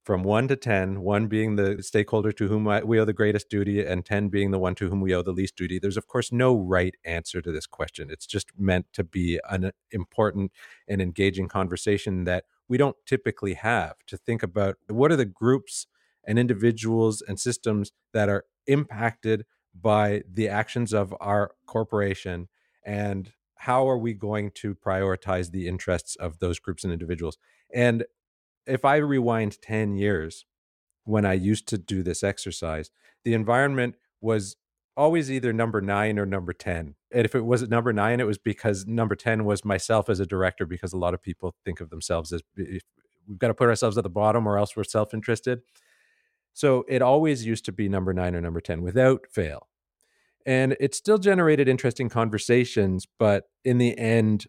from 0.03 0.23
one 0.23 0.47
to 0.47 0.55
10, 0.55 1.01
one 1.01 1.27
being 1.27 1.55
the 1.55 1.83
stakeholder 1.83 2.31
to 2.31 2.47
whom 2.47 2.65
we 2.85 2.99
owe 2.99 3.05
the 3.05 3.13
greatest 3.13 3.49
duty, 3.49 3.85
and 3.85 4.03
10 4.05 4.29
being 4.29 4.51
the 4.51 4.59
one 4.59 4.73
to 4.75 4.89
whom 4.89 4.99
we 4.99 5.13
owe 5.13 5.21
the 5.21 5.31
least 5.31 5.55
duty. 5.55 5.77
There's, 5.79 5.97
of 5.97 6.07
course, 6.07 6.31
no 6.31 6.57
right 6.57 6.95
answer 7.05 7.41
to 7.41 7.51
this 7.51 7.67
question. 7.67 8.09
It's 8.09 8.25
just 8.25 8.47
meant 8.57 8.87
to 8.93 9.03
be 9.03 9.39
an 9.49 9.71
important 9.91 10.51
and 10.87 11.01
engaging 11.01 11.47
conversation 11.47 12.23
that 12.23 12.45
we 12.67 12.77
don't 12.77 12.95
typically 13.05 13.53
have 13.53 13.95
to 14.07 14.17
think 14.17 14.41
about 14.41 14.77
what 14.87 15.11
are 15.11 15.17
the 15.17 15.25
groups 15.25 15.85
and 16.23 16.39
individuals 16.39 17.21
and 17.21 17.39
systems 17.39 17.91
that 18.13 18.29
are 18.29 18.45
impacted 18.65 19.45
by 19.79 20.23
the 20.31 20.47
actions 20.47 20.93
of 20.93 21.13
our 21.19 21.51
corporation 21.65 22.47
and 22.85 23.33
how 23.55 23.87
are 23.87 23.97
we 23.97 24.13
going 24.13 24.51
to 24.51 24.73
prioritize 24.73 25.51
the 25.51 25.67
interests 25.67 26.15
of 26.15 26.39
those 26.39 26.59
groups 26.59 26.83
and 26.83 26.91
individuals 26.91 27.37
and 27.73 28.03
if 28.65 28.85
I 28.85 28.97
rewind 28.97 29.61
10 29.61 29.95
years 29.95 30.45
when 31.03 31.25
I 31.25 31.33
used 31.33 31.67
to 31.69 31.77
do 31.77 32.03
this 32.03 32.23
exercise, 32.23 32.91
the 33.23 33.33
environment 33.33 33.95
was 34.21 34.55
always 34.95 35.31
either 35.31 35.53
number 35.53 35.81
nine 35.81 36.19
or 36.19 36.25
number 36.25 36.53
10. 36.53 36.95
And 37.11 37.25
if 37.25 37.33
it 37.35 37.45
wasn't 37.45 37.71
number 37.71 37.93
nine, 37.93 38.19
it 38.19 38.27
was 38.27 38.37
because 38.37 38.85
number 38.85 39.15
10 39.15 39.45
was 39.45 39.65
myself 39.65 40.09
as 40.09 40.19
a 40.19 40.25
director, 40.25 40.65
because 40.65 40.93
a 40.93 40.97
lot 40.97 41.13
of 41.13 41.21
people 41.21 41.55
think 41.65 41.81
of 41.81 41.89
themselves 41.89 42.31
as 42.31 42.41
we've 42.55 42.81
got 43.37 43.47
to 43.47 43.53
put 43.53 43.69
ourselves 43.69 43.97
at 43.97 44.03
the 44.03 44.09
bottom 44.09 44.47
or 44.47 44.57
else 44.57 44.75
we're 44.75 44.83
self 44.83 45.13
interested. 45.13 45.61
So 46.53 46.83
it 46.87 47.01
always 47.01 47.45
used 47.45 47.65
to 47.65 47.71
be 47.71 47.87
number 47.87 48.13
nine 48.13 48.35
or 48.35 48.41
number 48.41 48.59
10 48.59 48.81
without 48.81 49.25
fail. 49.31 49.67
And 50.45 50.75
it 50.79 50.95
still 50.95 51.17
generated 51.17 51.67
interesting 51.67 52.09
conversations, 52.09 53.07
but 53.19 53.45
in 53.63 53.77
the 53.77 53.97
end, 53.97 54.47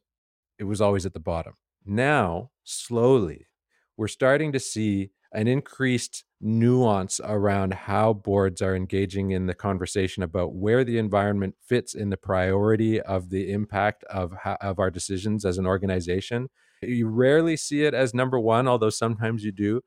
it 0.59 0.65
was 0.65 0.81
always 0.81 1.07
at 1.07 1.13
the 1.13 1.21
bottom. 1.21 1.55
Now, 1.85 2.51
slowly, 2.65 3.47
we're 3.97 4.09
starting 4.09 4.53
to 4.53 4.61
see 4.61 5.11
an 5.33 5.49
increased 5.49 6.25
nuance 6.41 7.21
around 7.25 7.73
how 7.73 8.13
boards 8.13 8.61
are 8.61 8.75
engaging 8.75 9.31
in 9.31 9.47
the 9.47 9.55
conversation 9.55 10.23
about 10.23 10.55
where 10.55 10.85
the 10.85 10.99
environment 10.99 11.55
fits 11.67 11.95
in 11.95 12.11
the 12.11 12.17
priority 12.17 13.01
of 13.01 13.31
the 13.31 13.53
impact 13.53 14.05
of 14.05 14.35
of 14.61 14.79
our 14.79 14.91
decisions 14.91 15.45
as 15.45 15.57
an 15.59 15.67
organization. 15.67 16.49
You 16.83 17.09
rarely 17.09 17.57
see 17.57 17.85
it 17.85 17.95
as 17.95 18.13
number 18.13 18.39
1, 18.39 18.67
although 18.67 18.91
sometimes 18.91 19.45
you 19.45 19.53
do, 19.53 19.83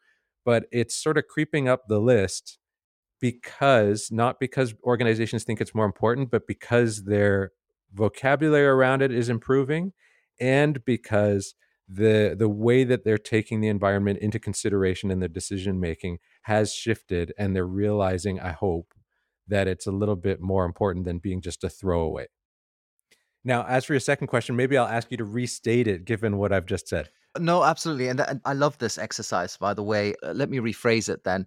but 0.46 0.66
it's 0.72 0.96
sort 0.96 1.18
of 1.18 1.28
creeping 1.28 1.68
up 1.68 1.88
the 1.88 2.00
list 2.00 2.58
because 3.20 4.10
not 4.12 4.40
because 4.40 4.74
organizations 4.84 5.44
think 5.44 5.60
it's 5.60 5.76
more 5.76 5.86
important, 5.86 6.32
but 6.32 6.48
because 6.48 7.04
their 7.04 7.52
vocabulary 7.94 8.66
around 8.66 9.02
it 9.02 9.12
is 9.12 9.30
improving 9.30 9.94
and 10.40 10.84
because 10.86 11.56
the 11.88 12.36
the 12.38 12.50
way 12.50 12.84
that 12.84 13.04
they're 13.04 13.18
taking 13.18 13.62
the 13.62 13.68
environment 13.68 14.20
into 14.20 14.40
consideration 14.40 15.12
in 15.12 15.20
their 15.20 15.30
decision 15.30 15.80
making 15.80 16.18
has 16.44 16.74
shifted 16.74 17.32
and 17.38 17.56
they're 17.56 17.68
realizing 17.68 18.40
i 18.40 18.52
hope 18.52 18.94
that 19.48 19.68
it's 19.68 19.86
a 19.86 19.92
little 19.92 20.16
bit 20.16 20.42
more 20.42 20.66
important 20.66 21.06
than 21.06 21.20
being 21.20 21.40
just 21.40 21.64
a 21.64 21.70
throwaway. 21.70 22.26
Now 23.44 23.64
as 23.68 23.86
for 23.86 23.94
your 23.94 24.00
second 24.00 24.28
question 24.28 24.56
maybe 24.56 24.78
i'll 24.78 24.88
ask 24.88 25.12
you 25.12 25.18
to 25.18 25.26
restate 25.26 25.88
it 25.88 26.06
given 26.06 26.38
what 26.38 26.52
i've 26.52 26.66
just 26.66 26.88
said. 26.88 27.10
No 27.38 27.64
absolutely 27.64 28.08
and, 28.08 28.20
and 28.22 28.42
i 28.46 28.54
love 28.54 28.78
this 28.80 28.98
exercise 28.98 29.56
by 29.56 29.76
the 29.76 29.84
way. 29.84 30.16
Uh, 30.24 30.32
let 30.32 30.50
me 30.50 30.58
rephrase 30.58 31.08
it 31.08 31.24
then 31.24 31.46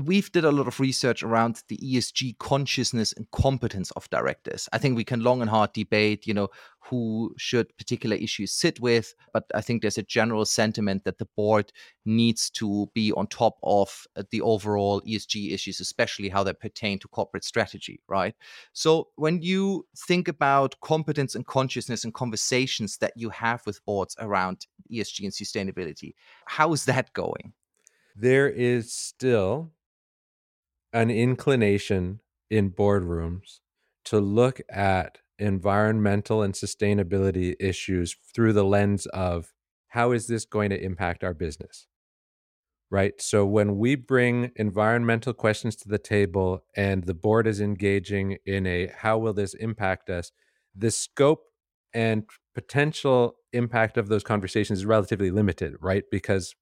we've 0.00 0.32
did 0.32 0.44
a 0.44 0.50
lot 0.50 0.66
of 0.66 0.80
research 0.80 1.22
around 1.22 1.62
the 1.68 1.76
ESG 1.76 2.38
consciousness 2.38 3.12
and 3.12 3.30
competence 3.30 3.90
of 3.90 4.08
directors. 4.08 4.68
I 4.72 4.78
think 4.78 4.96
we 4.96 5.04
can 5.04 5.20
long 5.20 5.42
and 5.42 5.50
hard 5.50 5.74
debate, 5.74 6.26
you 6.26 6.32
know, 6.32 6.48
who 6.80 7.34
should 7.36 7.76
particular 7.76 8.16
issues 8.16 8.52
sit 8.52 8.80
with, 8.80 9.14
but 9.34 9.44
I 9.54 9.60
think 9.60 9.82
there's 9.82 9.98
a 9.98 10.02
general 10.02 10.46
sentiment 10.46 11.04
that 11.04 11.18
the 11.18 11.28
board 11.36 11.72
needs 12.06 12.48
to 12.50 12.90
be 12.94 13.12
on 13.12 13.26
top 13.26 13.58
of 13.62 14.06
uh, 14.16 14.22
the 14.30 14.40
overall 14.40 15.02
ESG 15.02 15.52
issues, 15.52 15.78
especially 15.78 16.30
how 16.30 16.42
they 16.42 16.54
pertain 16.54 16.98
to 17.00 17.08
corporate 17.08 17.44
strategy, 17.44 18.00
right? 18.08 18.34
So 18.72 19.08
when 19.16 19.42
you 19.42 19.86
think 19.96 20.26
about 20.26 20.80
competence 20.80 21.34
and 21.34 21.46
consciousness 21.46 22.02
and 22.02 22.14
conversations 22.14 22.96
that 22.98 23.12
you 23.14 23.28
have 23.28 23.62
with 23.66 23.84
boards 23.84 24.16
around 24.18 24.66
ESG 24.90 25.24
and 25.24 25.32
sustainability, 25.32 26.14
how 26.46 26.72
is 26.72 26.86
that 26.86 27.12
going? 27.12 27.52
There 28.16 28.48
is 28.48 28.92
still 28.92 29.72
an 30.92 31.10
inclination 31.10 32.20
in 32.50 32.70
boardrooms 32.70 33.60
to 34.04 34.20
look 34.20 34.60
at 34.70 35.18
environmental 35.38 36.42
and 36.42 36.54
sustainability 36.54 37.54
issues 37.58 38.16
through 38.34 38.52
the 38.52 38.64
lens 38.64 39.06
of 39.06 39.52
how 39.88 40.12
is 40.12 40.26
this 40.26 40.44
going 40.44 40.70
to 40.70 40.82
impact 40.82 41.24
our 41.24 41.34
business? 41.34 41.86
Right. 42.90 43.14
So 43.22 43.46
when 43.46 43.78
we 43.78 43.94
bring 43.94 44.52
environmental 44.56 45.32
questions 45.32 45.76
to 45.76 45.88
the 45.88 45.98
table 45.98 46.64
and 46.76 47.04
the 47.04 47.14
board 47.14 47.46
is 47.46 47.58
engaging 47.58 48.36
in 48.44 48.66
a 48.66 48.88
how 48.88 49.16
will 49.16 49.32
this 49.32 49.54
impact 49.54 50.10
us, 50.10 50.30
the 50.76 50.90
scope 50.90 51.44
and 51.94 52.24
potential 52.54 53.36
impact 53.52 53.96
of 53.96 54.08
those 54.08 54.22
conversations 54.22 54.80
is 54.80 54.86
relatively 54.86 55.30
limited, 55.30 55.74
right? 55.80 56.04
Because 56.10 56.54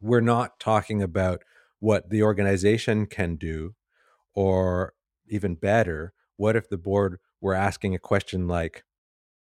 we're 0.00 0.20
not 0.20 0.58
talking 0.58 1.00
about 1.00 1.42
what 1.80 2.10
the 2.10 2.22
organization 2.22 3.06
can 3.06 3.36
do, 3.36 3.74
or 4.34 4.94
even 5.28 5.54
better, 5.54 6.12
what 6.36 6.56
if 6.56 6.68
the 6.68 6.78
board 6.78 7.18
were 7.40 7.54
asking 7.54 7.94
a 7.94 7.98
question 7.98 8.48
like, 8.48 8.84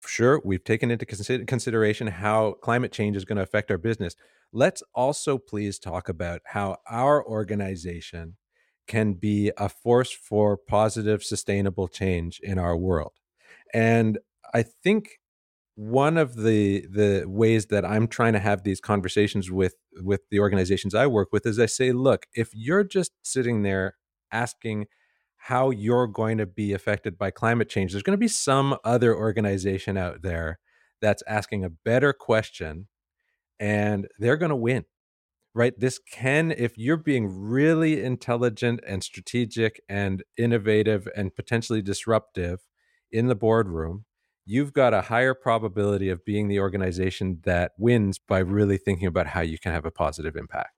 sure, 0.06 0.40
we've 0.44 0.64
taken 0.64 0.90
into 0.90 1.06
consideration 1.06 2.06
how 2.08 2.52
climate 2.62 2.92
change 2.92 3.16
is 3.16 3.24
going 3.24 3.36
to 3.36 3.42
affect 3.42 3.70
our 3.70 3.78
business. 3.78 4.16
Let's 4.52 4.82
also 4.94 5.38
please 5.38 5.78
talk 5.78 6.08
about 6.08 6.42
how 6.44 6.76
our 6.88 7.24
organization 7.26 8.36
can 8.86 9.14
be 9.14 9.50
a 9.56 9.68
force 9.68 10.12
for 10.12 10.56
positive, 10.56 11.24
sustainable 11.24 11.88
change 11.88 12.38
in 12.42 12.58
our 12.58 12.76
world. 12.76 13.12
And 13.72 14.18
I 14.52 14.62
think 14.62 15.20
one 15.76 16.16
of 16.16 16.36
the 16.36 16.86
the 16.86 17.24
ways 17.26 17.66
that 17.66 17.84
I'm 17.84 18.06
trying 18.06 18.34
to 18.34 18.38
have 18.38 18.62
these 18.62 18.80
conversations 18.80 19.50
with 19.50 19.74
with 20.02 20.20
the 20.30 20.40
organizations 20.40 20.94
I 20.94 21.06
work 21.06 21.28
with 21.32 21.46
is 21.46 21.58
I 21.58 21.66
say, 21.66 21.92
look, 21.92 22.26
if 22.34 22.50
you're 22.52 22.84
just 22.84 23.12
sitting 23.22 23.62
there 23.62 23.96
asking 24.30 24.86
how 25.36 25.70
you're 25.70 26.06
going 26.06 26.38
to 26.38 26.46
be 26.46 26.72
affected 26.72 27.18
by 27.18 27.30
climate 27.30 27.68
change, 27.68 27.92
there's 27.92 28.02
going 28.02 28.16
to 28.16 28.18
be 28.18 28.28
some 28.28 28.76
other 28.84 29.14
organization 29.14 29.96
out 29.96 30.22
there 30.22 30.58
that's 31.02 31.22
asking 31.26 31.64
a 31.64 31.70
better 31.70 32.12
question 32.12 32.88
and 33.60 34.08
they're 34.18 34.36
going 34.36 34.50
to 34.50 34.56
win. 34.56 34.84
Right? 35.56 35.78
This 35.78 36.00
can, 36.10 36.50
if 36.50 36.76
you're 36.76 36.96
being 36.96 37.28
really 37.28 38.02
intelligent 38.02 38.80
and 38.86 39.04
strategic 39.04 39.80
and 39.88 40.24
innovative 40.36 41.06
and 41.14 41.34
potentially 41.34 41.80
disruptive 41.80 42.60
in 43.12 43.28
the 43.28 43.36
boardroom, 43.36 44.04
you've 44.46 44.72
got 44.72 44.94
a 44.94 45.02
higher 45.02 45.34
probability 45.34 46.08
of 46.08 46.24
being 46.24 46.48
the 46.48 46.60
organization 46.60 47.40
that 47.44 47.72
wins 47.78 48.18
by 48.18 48.38
really 48.38 48.76
thinking 48.76 49.06
about 49.06 49.28
how 49.28 49.40
you 49.40 49.58
can 49.58 49.72
have 49.72 49.84
a 49.84 49.90
positive 49.90 50.36
impact. 50.36 50.72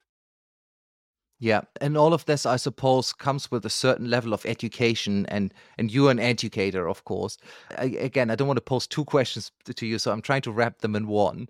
Yeah, 1.38 1.62
and 1.82 1.98
all 1.98 2.14
of 2.14 2.24
this, 2.24 2.46
I 2.46 2.56
suppose, 2.56 3.12
comes 3.12 3.50
with 3.50 3.66
a 3.66 3.70
certain 3.70 4.08
level 4.08 4.32
of 4.32 4.46
education, 4.46 5.26
and 5.26 5.52
and 5.76 5.92
you're 5.92 6.10
an 6.10 6.18
educator, 6.18 6.88
of 6.88 7.04
course. 7.04 7.36
I, 7.76 7.84
again, 7.84 8.30
I 8.30 8.36
don't 8.36 8.48
want 8.48 8.56
to 8.56 8.62
pose 8.62 8.86
two 8.86 9.04
questions 9.04 9.52
to 9.66 9.86
you, 9.86 9.98
so 9.98 10.12
I'm 10.12 10.22
trying 10.22 10.40
to 10.42 10.52
wrap 10.52 10.78
them 10.78 10.96
in 10.96 11.08
one. 11.08 11.48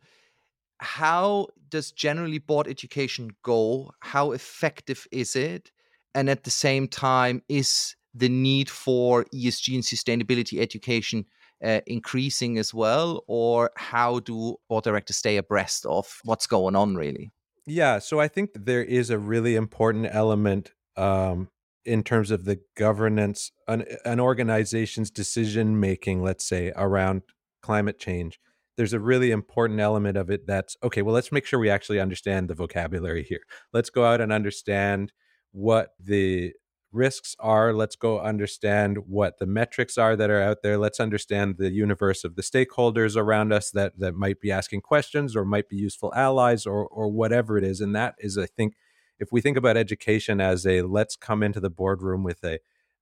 How 0.79 1.49
does 1.69 1.93
generally 1.93 2.39
board 2.39 2.67
education 2.67 3.31
go? 3.45 3.93
How 4.01 4.33
effective 4.33 5.07
is 5.13 5.37
it? 5.37 5.71
And 6.17 6.29
at 6.29 6.43
the 6.43 6.51
same 6.51 6.89
time, 6.89 7.43
is 7.49 7.95
the 8.13 8.29
need 8.29 8.69
for 8.69 9.25
ESG 9.27 9.75
and 9.75 9.85
sustainability 9.85 10.61
education 10.61 11.27
uh, 11.65 11.81
increasing 11.87 12.59
as 12.59 12.75
well, 12.75 13.25
or 13.27 13.71
how 13.77 14.21
do 14.21 14.57
board 14.69 14.85
directors 14.85 15.17
stay 15.17 15.37
abreast 15.37 15.87
of 15.87 16.21
what's 16.25 16.47
going 16.47 16.77
on, 16.77 16.95
really? 16.95 17.33
Yeah, 17.67 17.99
so 17.99 18.21
I 18.21 18.29
think 18.29 18.51
there 18.55 18.85
is 18.85 19.11
a 19.11 19.19
really 19.19 19.57
important 19.57 20.09
element 20.11 20.73
um, 20.97 21.49
in 21.85 22.03
terms 22.03 22.31
of 22.31 22.45
the 22.45 22.61
governance, 22.77 23.53
an, 23.69 23.85
an 24.05 24.21
organization's 24.21 25.11
decision 25.11 25.81
making, 25.81 26.23
let's 26.23 26.47
say, 26.47 26.73
around 26.77 27.23
climate 27.63 27.99
change. 27.99 28.39
There's 28.77 28.93
a 28.93 29.01
really 29.01 29.31
important 29.31 29.81
element 29.81 30.17
of 30.17 30.31
it 30.31 30.47
that's 30.47 30.77
okay, 30.83 31.03
well, 31.03 31.15
let's 31.15 31.33
make 31.33 31.47
sure 31.47 31.59
we 31.59 31.71
actually 31.71 31.99
understand 31.99 32.49
the 32.49 32.55
vocabulary 32.55 33.25
here. 33.25 33.41
Let's 33.73 33.91
go 33.91 34.05
out 34.05 34.21
and 34.21 34.33
understand 34.33 35.13
what 35.53 35.91
the 35.99 36.53
risks 36.93 37.37
are. 37.39 37.73
Let's 37.73 37.97
go 37.97 38.21
understand 38.21 38.99
what 39.07 39.39
the 39.39 39.47
metrics 39.47 39.99
are 39.99 40.17
that 40.17 40.31
are 40.31 40.43
out 40.43 40.59
there. 40.63 40.79
Let's 40.79 41.01
understand 41.01 41.57
the 41.59 41.71
universe 41.71 42.25
of 42.25 42.37
the 42.37 42.43
stakeholders 42.43 43.17
around 43.17 43.53
us 43.53 43.71
that 43.73 43.99
that 43.99 44.15
might 44.15 44.41
be 44.41 44.51
asking 44.53 44.83
questions 44.83 45.37
or 45.37 45.45
might 45.45 45.69
be 45.69 45.77
useful 45.77 46.13
allies 46.15 46.67
or 46.67 46.87
or 46.87 47.09
whatever 47.09 47.59
it 47.59 47.65
is. 47.65 47.81
And 47.81 47.95
that 47.95 48.15
is, 48.19 48.39
I 48.39 48.47
think, 48.47 48.75
if 49.19 49.33
we 49.33 49.41
think 49.41 49.57
about 49.57 49.77
education 49.77 50.41
as 50.41 50.67
a 50.67 50.83
let's 50.83 51.17
come 51.17 51.43
into 51.43 51.61
the 51.61 51.71
boardroom 51.71 52.23
with 52.23 52.43
a 52.45 52.59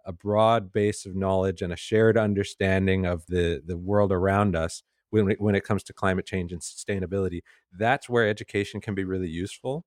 a 0.06 0.12
broad 0.12 0.72
base 0.72 1.06
of 1.06 1.16
knowledge 1.16 1.62
and 1.62 1.72
a 1.72 1.76
shared 1.76 2.16
understanding 2.18 3.06
of 3.06 3.26
the 3.26 3.62
the 3.64 3.76
world 3.76 4.12
around 4.12 4.54
us 4.54 4.82
when 5.10 5.30
when 5.38 5.54
it 5.54 5.64
comes 5.64 5.82
to 5.84 5.92
climate 5.92 6.26
change 6.26 6.52
and 6.52 6.60
sustainability 6.60 7.40
that's 7.78 8.08
where 8.08 8.28
education 8.28 8.80
can 8.80 8.94
be 8.94 9.04
really 9.04 9.28
useful 9.28 9.84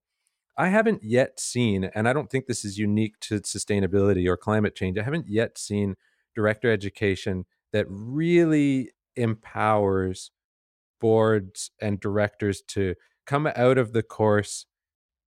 i 0.58 0.68
haven't 0.68 1.04
yet 1.04 1.40
seen 1.40 1.86
and 1.96 2.08
i 2.08 2.14
don't 2.14 2.30
think 2.30 2.46
this 2.46 2.66
is 2.66 2.78
unique 2.78 3.20
to 3.20 3.40
sustainability 3.42 4.28
or 4.28 4.38
climate 4.38 4.76
change 4.76 4.98
i 4.98 5.04
haven't 5.04 5.28
yet 5.28 5.58
seen 5.58 5.96
director 6.36 6.72
education 6.72 7.46
that 7.74 7.86
really 7.90 8.92
empowers 9.16 10.32
boards 11.00 11.72
and 11.82 12.00
directors 12.00 12.62
to 12.62 12.96
come 13.26 13.48
out 13.56 13.78
of 13.78 13.94
the 13.94 14.04
course 14.04 14.66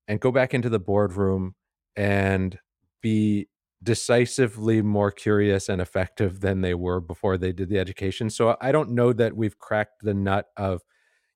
and 0.09 0.21
go 0.21 0.33
back 0.33 0.55
into 0.55 0.69
the 0.69 0.79
boardroom 0.81 1.55
and 1.97 2.59
be 3.03 3.49
decisively 3.83 4.83
more 4.83 5.11
curious 5.11 5.69
and 5.69 5.81
effective 5.81 6.41
than 6.41 6.61
they 6.61 6.75
were 6.75 7.01
before 7.01 7.39
they 7.39 7.53
did 7.53 7.69
the 7.69 7.79
education. 7.79 8.29
So 8.29 8.57
I 8.61 8.73
don't 8.73 8.91
know 8.91 9.13
that 9.13 9.37
we've 9.37 9.59
cracked 9.59 10.03
the 10.03 10.15
nut 10.15 10.47
of 10.57 10.83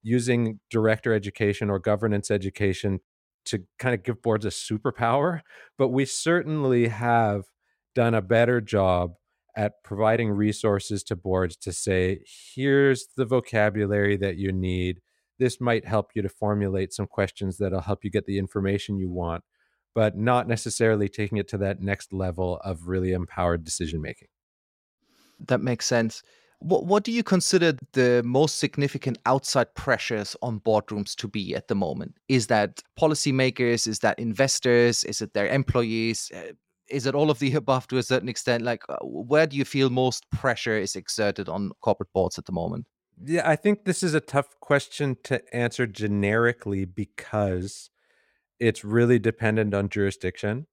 using 0.03 0.61
director 0.71 1.15
education 1.15 1.71
or 1.71 1.79
governance 1.79 2.31
education 2.31 3.01
to 3.47 3.65
kind 3.79 3.95
of 3.95 4.03
give 4.03 4.23
boards 4.23 4.45
a 4.45 4.49
superpower, 4.49 5.41
but 5.79 5.89
we 5.89 6.05
certainly 6.05 6.89
have 6.89 7.45
done 7.95 8.15
a 8.15 8.23
better 8.23 8.61
job 8.61 9.15
at 9.57 9.83
providing 9.85 10.31
resources 10.31 11.03
to 11.05 11.17
boards 11.17 11.57
to 11.57 11.73
say, 11.73 12.21
here's 12.55 13.07
the 13.17 13.25
vocabulary 13.25 14.17
that 14.17 14.37
you 14.37 14.53
need. 14.53 15.01
This 15.39 15.61
might 15.61 15.85
help 15.85 16.11
you 16.15 16.23
to 16.23 16.29
formulate 16.29 16.93
some 16.93 17.07
questions 17.07 17.59
that'll 17.59 17.81
help 17.81 18.05
you 18.05 18.11
get 18.11 18.27
the 18.27 18.39
information 18.39 18.99
you 18.99 19.11
want, 19.11 19.45
but 19.95 20.17
not 20.17 20.49
necessarily 20.49 21.09
taking 21.09 21.39
it 21.39 21.49
to 21.49 21.59
that 21.59 21.81
next 21.81 22.13
level 22.13 22.61
of 22.65 22.89
really 22.89 23.13
empowered 23.13 23.65
decision 23.65 24.01
making. 24.01 24.29
That 25.47 25.61
makes 25.61 25.87
sense. 25.87 26.23
What, 26.61 26.87
what 26.87 27.05
do 27.05 27.13
you 27.13 27.23
consider 27.23 27.77
the 27.93 28.23
most 28.25 28.59
significant 28.59 29.19
outside 29.27 29.75
pressures 29.75 30.37
on 30.43 30.61
boardrooms 30.61 31.15
to 31.17 31.29
be 31.29 31.55
at 31.55 31.69
the 31.69 31.75
moment? 31.75 32.17
Is 32.29 32.47
that 32.49 32.83
policymakers? 32.99 33.87
Is 33.87 33.99
that 34.01 34.19
investors? 34.19 35.05
Is 35.05 35.21
it 35.21 35.35
their 35.35 35.49
employees? 35.49 36.31
Uh, 36.35 36.53
is 36.89 37.07
it 37.07 37.15
all 37.15 37.31
of 37.31 37.39
the 37.39 37.55
above 37.63 37.87
to 37.89 37.99
a 37.99 38.03
certain 38.03 38.29
extent? 38.29 38.63
Like, 38.63 38.83
uh, 38.89 38.97
where 39.03 39.47
do 39.47 39.57
you 39.57 39.65
feel 39.65 39.91
most 39.91 40.29
pressure 40.31 40.79
is 40.79 40.97
exerted 40.97 41.49
on 41.49 41.73
corporate 41.81 42.13
boards 42.13 42.39
at 42.39 42.47
the 42.47 42.53
moment? 42.53 42.87
Yeah, 43.23 43.49
I 43.49 43.57
think 43.57 43.85
this 43.85 44.03
is 44.03 44.15
a 44.15 44.21
tough 44.21 44.59
question 44.61 45.17
to 45.25 45.43
answer 45.55 45.87
generically 45.87 46.85
because 46.85 47.91
it's 48.59 48.85
really 48.85 49.19
dependent 49.19 49.75
on 49.75 49.89
jurisdiction. 49.89 50.67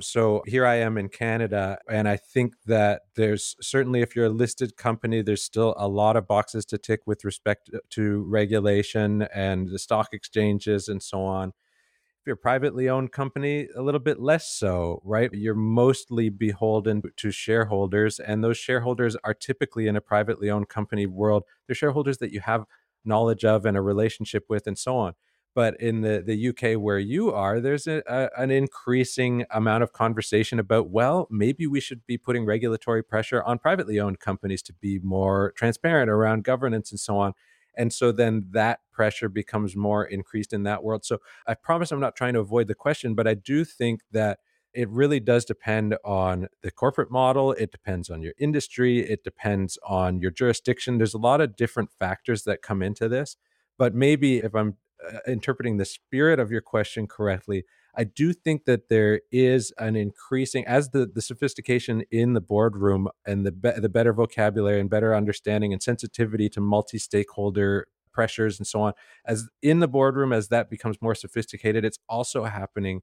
So 0.00 0.42
here 0.46 0.64
I 0.64 0.76
am 0.76 0.96
in 0.96 1.08
Canada, 1.08 1.78
and 1.90 2.08
I 2.08 2.16
think 2.16 2.54
that 2.66 3.02
there's 3.16 3.56
certainly, 3.60 4.00
if 4.00 4.14
you're 4.14 4.26
a 4.26 4.30
listed 4.30 4.76
company, 4.76 5.22
there's 5.22 5.42
still 5.42 5.74
a 5.76 5.88
lot 5.88 6.16
of 6.16 6.28
boxes 6.28 6.64
to 6.66 6.78
tick 6.78 7.00
with 7.06 7.24
respect 7.24 7.68
uh, 7.74 7.78
to 7.90 8.22
regulation 8.28 9.22
and 9.34 9.68
the 9.68 9.78
stock 9.78 10.08
exchanges 10.12 10.86
and 10.86 11.02
so 11.02 11.22
on 11.24 11.48
If 11.48 12.26
you're 12.26 12.34
a 12.34 12.38
privately 12.38 12.88
owned 12.88 13.12
company, 13.12 13.68
a 13.76 13.82
little 13.82 14.00
bit 14.00 14.20
less 14.20 14.48
so, 14.52 15.02
right? 15.04 15.30
You're 15.32 15.54
mostly 15.54 16.30
beholden 16.30 17.02
to 17.16 17.30
shareholders, 17.32 18.20
and 18.20 18.44
those 18.44 18.58
shareholders 18.58 19.16
are 19.24 19.34
typically 19.34 19.88
in 19.88 19.96
a 19.96 20.00
privately 20.02 20.50
owned 20.50 20.68
company 20.68 21.06
world. 21.06 21.44
They're 21.66 21.76
shareholders 21.76 22.18
that 22.18 22.32
you 22.32 22.40
have 22.40 22.64
knowledge 23.04 23.44
of 23.44 23.66
and 23.66 23.76
a 23.76 23.82
relationship 23.82 24.46
with, 24.48 24.66
and 24.66 24.78
so 24.78 24.96
on. 24.96 25.14
But 25.58 25.80
in 25.80 26.02
the, 26.02 26.22
the 26.24 26.50
UK 26.50 26.80
where 26.80 27.00
you 27.00 27.32
are, 27.32 27.58
there's 27.58 27.88
a, 27.88 28.00
a, 28.06 28.30
an 28.40 28.52
increasing 28.52 29.44
amount 29.50 29.82
of 29.82 29.92
conversation 29.92 30.60
about, 30.60 30.90
well, 30.90 31.26
maybe 31.32 31.66
we 31.66 31.80
should 31.80 32.06
be 32.06 32.16
putting 32.16 32.44
regulatory 32.44 33.02
pressure 33.02 33.42
on 33.42 33.58
privately 33.58 33.98
owned 33.98 34.20
companies 34.20 34.62
to 34.62 34.72
be 34.72 35.00
more 35.00 35.52
transparent 35.56 36.10
around 36.10 36.44
governance 36.44 36.92
and 36.92 37.00
so 37.00 37.18
on. 37.18 37.32
And 37.76 37.92
so 37.92 38.12
then 38.12 38.46
that 38.52 38.78
pressure 38.92 39.28
becomes 39.28 39.74
more 39.74 40.04
increased 40.04 40.52
in 40.52 40.62
that 40.62 40.84
world. 40.84 41.04
So 41.04 41.18
I 41.44 41.54
promise 41.54 41.90
I'm 41.90 41.98
not 41.98 42.14
trying 42.14 42.34
to 42.34 42.40
avoid 42.40 42.68
the 42.68 42.76
question, 42.76 43.16
but 43.16 43.26
I 43.26 43.34
do 43.34 43.64
think 43.64 44.02
that 44.12 44.38
it 44.74 44.88
really 44.90 45.18
does 45.18 45.44
depend 45.44 45.96
on 46.04 46.46
the 46.62 46.70
corporate 46.70 47.10
model. 47.10 47.50
It 47.54 47.72
depends 47.72 48.10
on 48.10 48.22
your 48.22 48.34
industry. 48.38 49.00
It 49.00 49.24
depends 49.24 49.76
on 49.84 50.20
your 50.20 50.30
jurisdiction. 50.30 50.98
There's 50.98 51.14
a 51.14 51.18
lot 51.18 51.40
of 51.40 51.56
different 51.56 51.90
factors 51.90 52.44
that 52.44 52.62
come 52.62 52.80
into 52.80 53.08
this. 53.08 53.36
But 53.76 53.92
maybe 53.92 54.38
if 54.38 54.54
I'm 54.54 54.76
uh, 55.06 55.18
interpreting 55.26 55.76
the 55.76 55.84
spirit 55.84 56.40
of 56.40 56.50
your 56.50 56.60
question 56.60 57.06
correctly, 57.06 57.64
I 57.94 58.04
do 58.04 58.32
think 58.32 58.64
that 58.66 58.88
there 58.88 59.20
is 59.32 59.72
an 59.78 59.96
increasing 59.96 60.66
as 60.66 60.90
the 60.90 61.06
the 61.06 61.22
sophistication 61.22 62.04
in 62.10 62.34
the 62.34 62.40
boardroom 62.40 63.08
and 63.26 63.44
the 63.44 63.52
be, 63.52 63.70
the 63.76 63.88
better 63.88 64.12
vocabulary 64.12 64.80
and 64.80 64.90
better 64.90 65.14
understanding 65.14 65.72
and 65.72 65.82
sensitivity 65.82 66.48
to 66.50 66.60
multi 66.60 66.98
stakeholder 66.98 67.88
pressures 68.12 68.58
and 68.58 68.66
so 68.66 68.80
on 68.80 68.92
as 69.24 69.48
in 69.62 69.78
the 69.78 69.86
boardroom 69.86 70.32
as 70.32 70.48
that 70.48 70.68
becomes 70.68 71.00
more 71.00 71.14
sophisticated 71.14 71.84
it's 71.84 72.00
also 72.08 72.44
happening 72.44 73.00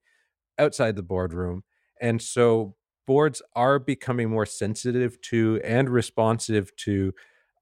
outside 0.58 0.96
the 0.96 1.04
boardroom. 1.04 1.64
And 2.02 2.22
so 2.22 2.76
boards 3.08 3.42
are 3.56 3.80
becoming 3.80 4.30
more 4.30 4.46
sensitive 4.46 5.20
to 5.22 5.62
and 5.64 5.90
responsive 5.90 6.76
to 6.78 7.14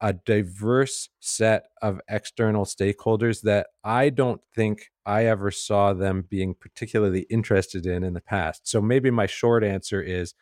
a 0.03 0.11
diverse 0.11 1.07
set 1.21 1.63
of 1.81 2.01
external 2.09 2.65
stakeholders 2.65 3.41
that 3.43 3.67
I 3.85 4.09
don't 4.09 4.41
think 4.53 4.91
I 5.05 5.25
ever 5.25 5.49
saw 5.49 5.93
them 5.93 6.25
being 6.29 6.55
particularly 6.59 7.21
interested 7.29 7.85
in 7.85 8.03
in 8.03 8.13
the 8.13 8.21
past. 8.21 8.67
So 8.67 8.81
maybe 8.81 9.09
my 9.11 9.27
short 9.27 9.63
answer 9.63 10.01
is 10.01 10.35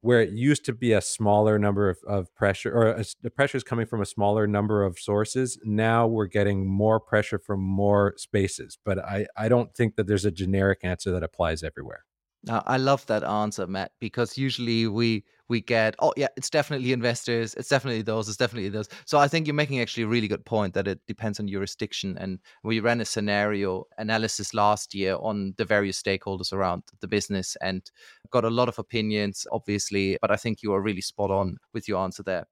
where 0.00 0.22
it 0.22 0.30
used 0.30 0.64
to 0.64 0.72
be 0.72 0.92
a 0.92 1.02
smaller 1.02 1.58
number 1.58 1.90
of, 1.90 1.98
of 2.08 2.34
pressure 2.34 2.72
or 2.72 2.86
a, 2.88 3.04
the 3.20 3.30
pressure 3.30 3.58
is 3.58 3.64
coming 3.64 3.84
from 3.84 4.00
a 4.00 4.06
smaller 4.06 4.46
number 4.46 4.84
of 4.84 4.98
sources 4.98 5.58
now 5.64 6.06
we're 6.06 6.26
getting 6.26 6.68
more 6.68 7.00
pressure 7.00 7.38
from 7.38 7.60
more 7.60 8.12
spaces 8.16 8.78
but 8.84 8.98
I, 8.98 9.26
I 9.36 9.48
don't 9.48 9.74
think 9.74 9.96
that 9.96 10.06
there's 10.06 10.26
a 10.26 10.30
generic 10.30 10.80
answer 10.82 11.10
that 11.12 11.22
applies 11.22 11.62
everywhere 11.62 12.04
now, 12.46 12.62
I 12.64 12.76
love 12.76 13.04
that 13.06 13.24
answer, 13.24 13.66
Matt, 13.66 13.92
because 13.98 14.38
usually 14.38 14.86
we 14.86 15.24
we 15.48 15.60
get, 15.60 15.94
oh 16.00 16.12
yeah, 16.16 16.28
it's 16.36 16.50
definitely 16.50 16.92
investors, 16.92 17.54
it's 17.54 17.68
definitely 17.68 18.02
those, 18.02 18.28
it's 18.28 18.36
definitely 18.36 18.68
those. 18.68 18.88
So 19.04 19.18
I 19.18 19.28
think 19.28 19.46
you're 19.46 19.54
making 19.54 19.80
actually 19.80 20.04
a 20.04 20.08
really 20.08 20.28
good 20.28 20.44
point 20.44 20.74
that 20.74 20.88
it 20.88 21.00
depends 21.06 21.38
on 21.40 21.48
jurisdiction. 21.48 22.16
And 22.18 22.38
we 22.62 22.80
ran 22.80 23.00
a 23.00 23.04
scenario 23.04 23.84
analysis 23.98 24.54
last 24.54 24.94
year 24.94 25.16
on 25.20 25.54
the 25.56 25.64
various 25.64 26.00
stakeholders 26.00 26.52
around 26.52 26.82
the 27.00 27.08
business 27.08 27.56
and 27.60 27.88
got 28.30 28.44
a 28.44 28.50
lot 28.50 28.68
of 28.68 28.78
opinions, 28.78 29.46
obviously. 29.52 30.18
But 30.20 30.30
I 30.30 30.36
think 30.36 30.62
you 30.62 30.72
are 30.74 30.82
really 30.82 31.00
spot 31.00 31.30
on 31.30 31.58
with 31.72 31.88
your 31.88 32.02
answer 32.02 32.22
there. 32.22 32.46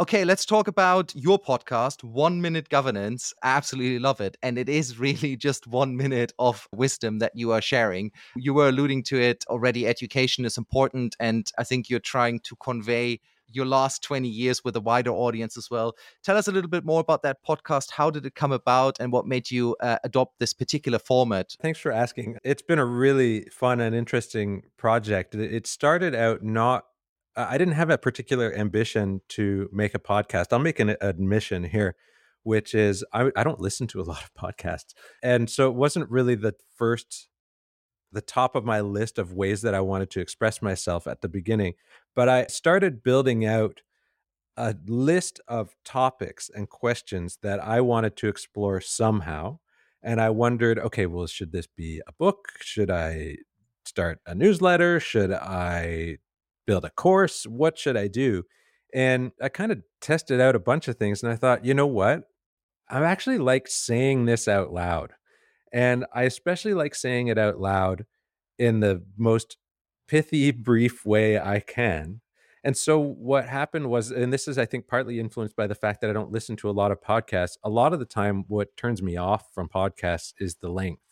Okay, 0.00 0.24
let's 0.24 0.44
talk 0.44 0.66
about 0.66 1.14
your 1.14 1.38
podcast, 1.38 2.02
One 2.02 2.42
Minute 2.42 2.68
Governance. 2.68 3.32
I 3.44 3.50
absolutely 3.50 4.00
love 4.00 4.20
it. 4.20 4.36
And 4.42 4.58
it 4.58 4.68
is 4.68 4.98
really 4.98 5.36
just 5.36 5.68
one 5.68 5.96
minute 5.96 6.32
of 6.40 6.66
wisdom 6.74 7.20
that 7.20 7.30
you 7.36 7.52
are 7.52 7.60
sharing. 7.60 8.10
You 8.34 8.54
were 8.54 8.70
alluding 8.70 9.04
to 9.04 9.20
it 9.20 9.44
already. 9.46 9.86
Education 9.86 10.44
is 10.44 10.58
important. 10.58 11.14
And 11.20 11.48
I 11.58 11.62
think 11.62 11.88
you're 11.88 12.00
trying 12.00 12.40
to 12.40 12.56
convey 12.56 13.20
your 13.46 13.66
last 13.66 14.02
20 14.02 14.26
years 14.26 14.64
with 14.64 14.74
a 14.74 14.80
wider 14.80 15.12
audience 15.12 15.56
as 15.56 15.70
well. 15.70 15.94
Tell 16.24 16.36
us 16.36 16.48
a 16.48 16.52
little 16.52 16.70
bit 16.70 16.84
more 16.84 17.00
about 17.00 17.22
that 17.22 17.36
podcast. 17.48 17.92
How 17.92 18.10
did 18.10 18.26
it 18.26 18.34
come 18.34 18.50
about 18.50 18.96
and 18.98 19.12
what 19.12 19.28
made 19.28 19.52
you 19.52 19.76
uh, 19.78 19.98
adopt 20.02 20.40
this 20.40 20.52
particular 20.52 20.98
format? 20.98 21.54
Thanks 21.62 21.78
for 21.78 21.92
asking. 21.92 22.38
It's 22.42 22.62
been 22.62 22.80
a 22.80 22.84
really 22.84 23.42
fun 23.52 23.80
and 23.80 23.94
interesting 23.94 24.64
project. 24.76 25.36
It 25.36 25.68
started 25.68 26.16
out 26.16 26.42
not 26.42 26.86
I 27.36 27.58
didn't 27.58 27.74
have 27.74 27.90
a 27.90 27.98
particular 27.98 28.54
ambition 28.54 29.20
to 29.30 29.68
make 29.72 29.94
a 29.94 29.98
podcast. 29.98 30.46
I'll 30.52 30.58
make 30.58 30.80
an 30.80 30.96
admission 31.00 31.64
here, 31.64 31.96
which 32.42 32.74
is 32.74 33.04
I, 33.12 33.30
I 33.36 33.44
don't 33.44 33.60
listen 33.60 33.86
to 33.88 34.00
a 34.00 34.02
lot 34.04 34.22
of 34.22 34.34
podcasts. 34.34 34.94
And 35.22 35.50
so 35.50 35.68
it 35.68 35.74
wasn't 35.74 36.10
really 36.10 36.34
the 36.34 36.54
first, 36.76 37.28
the 38.12 38.20
top 38.20 38.54
of 38.54 38.64
my 38.64 38.80
list 38.80 39.18
of 39.18 39.32
ways 39.32 39.62
that 39.62 39.74
I 39.74 39.80
wanted 39.80 40.10
to 40.10 40.20
express 40.20 40.62
myself 40.62 41.06
at 41.06 41.20
the 41.22 41.28
beginning. 41.28 41.74
But 42.14 42.28
I 42.28 42.46
started 42.46 43.02
building 43.02 43.44
out 43.44 43.82
a 44.56 44.76
list 44.86 45.40
of 45.48 45.74
topics 45.84 46.48
and 46.54 46.68
questions 46.68 47.38
that 47.42 47.58
I 47.58 47.80
wanted 47.80 48.16
to 48.18 48.28
explore 48.28 48.80
somehow. 48.80 49.58
And 50.02 50.20
I 50.20 50.30
wondered, 50.30 50.78
okay, 50.78 51.06
well, 51.06 51.26
should 51.26 51.50
this 51.50 51.66
be 51.66 52.00
a 52.06 52.12
book? 52.12 52.50
Should 52.60 52.90
I 52.90 53.38
start 53.84 54.20
a 54.26 54.34
newsletter? 54.34 55.00
Should 55.00 55.32
I 55.32 56.18
build 56.66 56.84
a 56.84 56.90
course? 56.90 57.44
What 57.44 57.78
should 57.78 57.96
I 57.96 58.08
do? 58.08 58.44
And 58.94 59.32
I 59.42 59.48
kind 59.48 59.72
of 59.72 59.82
tested 60.00 60.40
out 60.40 60.54
a 60.54 60.60
bunch 60.60 60.88
of 60.88 60.96
things 60.96 61.22
and 61.22 61.32
I 61.32 61.36
thought, 61.36 61.64
you 61.64 61.74
know 61.74 61.86
what? 61.86 62.24
I 62.88 63.02
actually 63.02 63.38
like 63.38 63.66
saying 63.68 64.26
this 64.26 64.46
out 64.46 64.72
loud. 64.72 65.12
And 65.72 66.06
I 66.14 66.22
especially 66.22 66.74
like 66.74 66.94
saying 66.94 67.28
it 67.28 67.38
out 67.38 67.58
loud 67.58 68.06
in 68.58 68.80
the 68.80 69.02
most 69.16 69.56
pithy, 70.06 70.52
brief 70.52 71.04
way 71.04 71.40
I 71.40 71.60
can. 71.60 72.20
And 72.62 72.76
so 72.76 72.98
what 72.98 73.46
happened 73.46 73.90
was, 73.90 74.10
and 74.10 74.32
this 74.32 74.48
is, 74.48 74.56
I 74.56 74.64
think, 74.64 74.88
partly 74.88 75.20
influenced 75.20 75.56
by 75.56 75.66
the 75.66 75.74
fact 75.74 76.00
that 76.00 76.08
I 76.08 76.14
don't 76.14 76.32
listen 76.32 76.56
to 76.56 76.70
a 76.70 76.72
lot 76.72 76.92
of 76.92 77.00
podcasts. 77.00 77.58
A 77.62 77.68
lot 77.68 77.92
of 77.92 77.98
the 77.98 78.06
time, 78.06 78.44
what 78.48 78.74
turns 78.76 79.02
me 79.02 79.16
off 79.16 79.48
from 79.54 79.68
podcasts 79.68 80.32
is 80.38 80.56
the 80.56 80.70
length. 80.70 81.02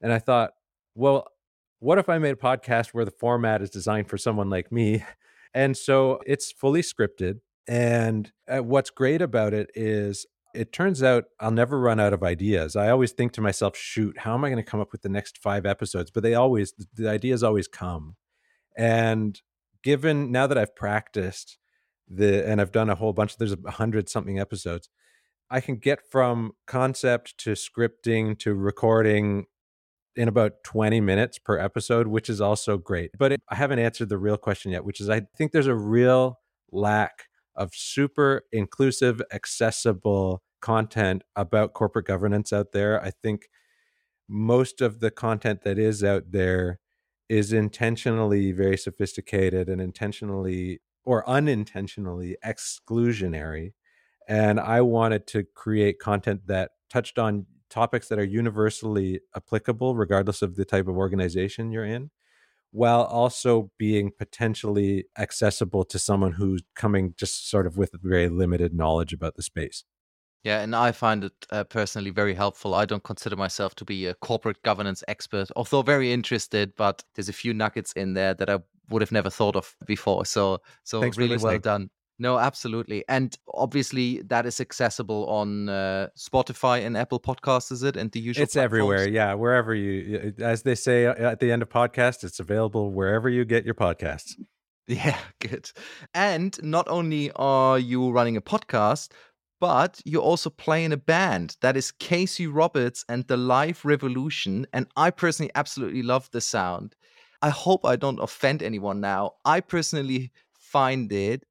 And 0.00 0.12
I 0.12 0.20
thought, 0.20 0.52
well, 0.94 1.26
what 1.78 1.98
if 1.98 2.08
I 2.08 2.18
made 2.18 2.32
a 2.32 2.36
podcast 2.36 2.88
where 2.88 3.04
the 3.04 3.10
format 3.10 3.62
is 3.62 3.70
designed 3.70 4.08
for 4.08 4.18
someone 4.18 4.50
like 4.50 4.72
me? 4.72 5.04
And 5.54 5.76
so 5.76 6.20
it's 6.26 6.52
fully 6.52 6.82
scripted. 6.82 7.40
And 7.66 8.30
uh, 8.46 8.62
what's 8.62 8.90
great 8.90 9.22
about 9.22 9.54
it 9.54 9.70
is 9.74 10.26
it 10.54 10.72
turns 10.72 11.02
out 11.02 11.24
I'll 11.40 11.50
never 11.50 11.78
run 11.80 12.00
out 12.00 12.12
of 12.12 12.22
ideas. 12.22 12.76
I 12.76 12.90
always 12.90 13.12
think 13.12 13.32
to 13.32 13.40
myself, 13.40 13.76
shoot, 13.76 14.18
how 14.18 14.34
am 14.34 14.44
I 14.44 14.48
going 14.48 14.62
to 14.62 14.70
come 14.70 14.80
up 14.80 14.92
with 14.92 15.02
the 15.02 15.08
next 15.08 15.38
five 15.38 15.66
episodes? 15.66 16.10
But 16.10 16.22
they 16.22 16.34
always, 16.34 16.72
the 16.94 17.08
ideas 17.08 17.42
always 17.42 17.68
come. 17.68 18.16
And 18.76 19.40
given 19.82 20.30
now 20.30 20.46
that 20.46 20.58
I've 20.58 20.76
practiced 20.76 21.58
the, 22.08 22.46
and 22.46 22.60
I've 22.60 22.72
done 22.72 22.90
a 22.90 22.94
whole 22.94 23.12
bunch, 23.12 23.32
of 23.32 23.38
there's 23.38 23.56
a 23.66 23.70
hundred 23.72 24.08
something 24.08 24.38
episodes, 24.38 24.88
I 25.50 25.60
can 25.60 25.76
get 25.76 26.00
from 26.10 26.52
concept 26.66 27.38
to 27.38 27.52
scripting 27.52 28.38
to 28.40 28.54
recording 28.54 29.46
in 30.16 30.28
about 30.28 30.64
20 30.64 31.00
minutes 31.00 31.38
per 31.38 31.58
episode, 31.58 32.06
which 32.06 32.28
is 32.28 32.40
also 32.40 32.78
great. 32.78 33.10
But 33.18 33.32
it, 33.32 33.42
I 33.48 33.54
haven't 33.54 33.78
answered 33.78 34.08
the 34.08 34.18
real 34.18 34.36
question 34.36 34.72
yet, 34.72 34.84
which 34.84 35.00
is 35.00 35.08
I 35.08 35.22
think 35.36 35.52
there's 35.52 35.66
a 35.66 35.74
real 35.74 36.40
lack 36.72 37.24
of 37.54 37.74
super 37.74 38.42
inclusive, 38.52 39.22
accessible 39.32 40.42
content 40.60 41.22
about 41.34 41.74
corporate 41.74 42.06
governance 42.06 42.52
out 42.52 42.72
there. 42.72 43.02
I 43.02 43.10
think 43.10 43.48
most 44.28 44.80
of 44.80 45.00
the 45.00 45.10
content 45.10 45.62
that 45.62 45.78
is 45.78 46.02
out 46.02 46.32
there 46.32 46.80
is 47.28 47.52
intentionally 47.52 48.52
very 48.52 48.76
sophisticated 48.76 49.68
and 49.68 49.80
intentionally 49.80 50.80
or 51.04 51.28
unintentionally 51.28 52.36
exclusionary. 52.44 53.72
And 54.28 54.58
I 54.58 54.80
wanted 54.80 55.26
to 55.28 55.44
create 55.54 55.98
content 56.00 56.46
that 56.46 56.72
touched 56.90 57.18
on 57.18 57.46
topics 57.70 58.08
that 58.08 58.18
are 58.18 58.24
universally 58.24 59.20
applicable, 59.34 59.96
regardless 59.96 60.42
of 60.42 60.56
the 60.56 60.64
type 60.64 60.88
of 60.88 60.96
organization 60.96 61.70
you're 61.70 61.84
in, 61.84 62.10
while 62.70 63.04
also 63.04 63.70
being 63.78 64.10
potentially 64.16 65.06
accessible 65.18 65.84
to 65.84 65.98
someone 65.98 66.32
who's 66.32 66.62
coming 66.74 67.14
just 67.16 67.48
sort 67.48 67.66
of 67.66 67.76
with 67.76 67.92
very 68.02 68.28
limited 68.28 68.74
knowledge 68.74 69.12
about 69.12 69.36
the 69.36 69.42
space. 69.42 69.84
Yeah, 70.44 70.60
and 70.60 70.76
I 70.76 70.92
find 70.92 71.24
it 71.24 71.32
uh, 71.50 71.64
personally 71.64 72.10
very 72.10 72.32
helpful. 72.32 72.74
I 72.74 72.84
don't 72.84 73.02
consider 73.02 73.34
myself 73.34 73.74
to 73.76 73.84
be 73.84 74.06
a 74.06 74.14
corporate 74.14 74.62
governance 74.62 75.02
expert, 75.08 75.48
although 75.56 75.82
very 75.82 76.12
interested, 76.12 76.72
but 76.76 77.02
there's 77.14 77.28
a 77.28 77.32
few 77.32 77.52
nuggets 77.52 77.92
in 77.94 78.14
there 78.14 78.32
that 78.34 78.48
I 78.48 78.60
would 78.90 79.02
have 79.02 79.10
never 79.10 79.28
thought 79.28 79.56
of 79.56 79.74
before. 79.86 80.24
So 80.24 80.58
so 80.84 81.00
Thanks 81.00 81.18
really 81.18 81.36
well 81.36 81.58
done. 81.58 81.90
No, 82.18 82.38
absolutely. 82.38 83.04
And 83.08 83.36
obviously 83.52 84.22
that 84.22 84.46
is 84.46 84.60
accessible 84.60 85.26
on 85.28 85.68
uh, 85.68 86.08
Spotify 86.16 86.84
and 86.86 86.96
Apple 86.96 87.20
Podcasts, 87.20 87.70
is 87.70 87.82
it? 87.82 87.96
And 87.96 88.10
the 88.10 88.20
usual 88.20 88.42
It's 88.44 88.54
platforms? 88.54 88.64
everywhere. 88.64 89.08
Yeah, 89.08 89.34
wherever 89.34 89.74
you 89.74 90.32
as 90.38 90.62
they 90.62 90.74
say 90.74 91.04
at 91.06 91.40
the 91.40 91.52
end 91.52 91.62
of 91.62 91.68
podcast, 91.68 92.24
it's 92.24 92.40
available 92.40 92.90
wherever 92.90 93.28
you 93.28 93.44
get 93.44 93.64
your 93.64 93.74
podcasts. 93.74 94.34
Yeah, 94.88 95.18
good. 95.40 95.68
And 96.14 96.56
not 96.62 96.86
only 96.86 97.32
are 97.34 97.76
you 97.76 98.08
running 98.12 98.36
a 98.36 98.40
podcast, 98.40 99.10
but 99.60 100.00
you 100.04 100.20
also 100.20 100.48
play 100.48 100.84
in 100.84 100.92
a 100.92 100.96
band 100.96 101.56
that 101.60 101.76
is 101.76 101.90
KC 101.98 102.48
Roberts 102.48 103.04
and 103.08 103.26
the 103.26 103.36
Life 103.36 103.84
Revolution. 103.84 104.64
And 104.72 104.86
I 104.96 105.10
personally 105.10 105.50
absolutely 105.56 106.04
love 106.04 106.30
the 106.30 106.40
sound. 106.40 106.94
I 107.42 107.50
hope 107.50 107.84
I 107.84 107.96
don't 107.96 108.20
offend 108.20 108.62
anyone 108.62 109.00
now. 109.00 109.32
I 109.44 109.60
personally 109.60 110.30
find 110.56 111.10
it 111.10 111.42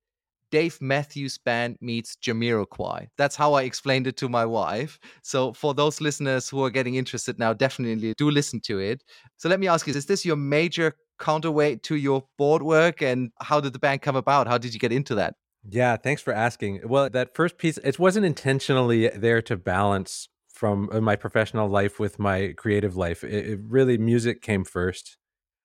Dave 0.51 0.77
Matthews 0.81 1.37
Band 1.37 1.77
meets 1.81 2.15
Jamiroquai. 2.17 3.07
That's 3.17 3.35
how 3.35 3.53
I 3.53 3.63
explained 3.63 4.07
it 4.07 4.17
to 4.17 4.29
my 4.29 4.45
wife. 4.45 4.99
So 5.21 5.53
for 5.53 5.73
those 5.73 6.01
listeners 6.01 6.49
who 6.49 6.63
are 6.63 6.69
getting 6.69 6.95
interested 6.95 7.39
now, 7.39 7.53
definitely 7.53 8.13
do 8.17 8.29
listen 8.29 8.59
to 8.61 8.79
it. 8.79 9.03
So 9.37 9.49
let 9.49 9.59
me 9.59 9.67
ask 9.67 9.87
you, 9.87 9.93
is 9.93 10.05
this 10.05 10.25
your 10.25 10.35
major 10.35 10.93
counterweight 11.19 11.83
to 11.83 11.95
your 11.95 12.23
board 12.37 12.63
work? 12.63 13.01
And 13.01 13.31
how 13.41 13.59
did 13.59 13.73
the 13.73 13.79
band 13.79 14.01
come 14.01 14.15
about? 14.15 14.47
How 14.47 14.57
did 14.57 14.73
you 14.73 14.79
get 14.79 14.91
into 14.91 15.15
that? 15.15 15.35
Yeah, 15.67 15.97
thanks 15.97 16.21
for 16.21 16.33
asking. 16.33 16.81
Well, 16.85 17.09
that 17.09 17.35
first 17.35 17.57
piece, 17.57 17.77
it 17.79 17.97
wasn't 17.97 18.25
intentionally 18.25 19.09
there 19.09 19.41
to 19.43 19.57
balance 19.57 20.29
from 20.49 20.89
uh, 20.91 21.01
my 21.01 21.15
professional 21.15 21.67
life 21.67 21.99
with 21.99 22.19
my 22.19 22.53
creative 22.55 22.95
life. 22.95 23.23
It, 23.23 23.47
it 23.47 23.59
really, 23.67 23.97
music 23.97 24.41
came 24.41 24.63
first. 24.63 25.17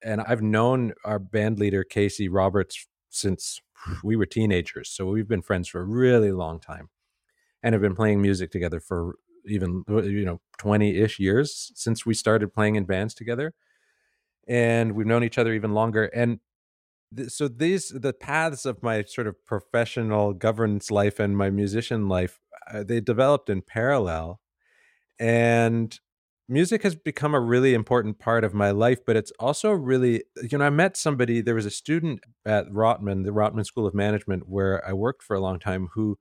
And 0.02 0.20
I've 0.22 0.42
known 0.42 0.94
our 1.04 1.18
band 1.18 1.58
leader, 1.58 1.84
KC 1.84 2.28
Roberts, 2.30 2.86
since 3.10 3.60
we 4.04 4.16
were 4.16 4.26
teenagers. 4.26 4.90
So 4.90 5.06
we've 5.06 5.28
been 5.28 5.42
friends 5.42 5.68
for 5.68 5.80
a 5.80 5.84
really 5.84 6.32
long 6.32 6.60
time 6.60 6.88
and 7.62 7.72
have 7.74 7.82
been 7.82 7.96
playing 7.96 8.22
music 8.22 8.50
together 8.50 8.80
for 8.80 9.16
even, 9.46 9.84
you 9.88 10.24
know, 10.24 10.40
20 10.58 10.96
ish 10.98 11.18
years 11.18 11.72
since 11.74 12.04
we 12.04 12.14
started 12.14 12.52
playing 12.52 12.76
in 12.76 12.84
bands 12.84 13.14
together. 13.14 13.52
And 14.46 14.92
we've 14.92 15.06
known 15.06 15.24
each 15.24 15.38
other 15.38 15.52
even 15.52 15.72
longer. 15.72 16.06
And 16.06 16.40
th- 17.16 17.30
so 17.30 17.48
these, 17.48 17.88
the 17.88 18.12
paths 18.12 18.66
of 18.66 18.82
my 18.82 19.02
sort 19.02 19.26
of 19.26 19.44
professional 19.46 20.32
governance 20.32 20.90
life 20.90 21.20
and 21.20 21.36
my 21.36 21.50
musician 21.50 22.08
life, 22.08 22.40
uh, 22.72 22.82
they 22.82 23.00
developed 23.00 23.48
in 23.48 23.62
parallel. 23.62 24.40
And 25.18 25.98
music 26.50 26.82
has 26.82 26.96
become 26.96 27.32
a 27.32 27.40
really 27.40 27.74
important 27.74 28.18
part 28.18 28.42
of 28.42 28.52
my 28.52 28.72
life, 28.72 28.98
but 29.06 29.16
it's 29.16 29.32
also 29.38 29.70
really, 29.70 30.24
you 30.50 30.58
know, 30.58 30.64
I 30.64 30.70
met 30.70 30.96
somebody, 30.96 31.40
there 31.40 31.54
was 31.54 31.64
a 31.64 31.70
student 31.70 32.20
at 32.44 32.68
Rotman, 32.68 33.24
the 33.24 33.30
Rotman 33.30 33.64
School 33.64 33.86
of 33.86 33.94
Management, 33.94 34.48
where 34.48 34.86
I 34.86 34.92
worked 34.92 35.22
for 35.22 35.36
a 35.36 35.40
long 35.40 35.60
time, 35.60 35.88
who 35.94 36.18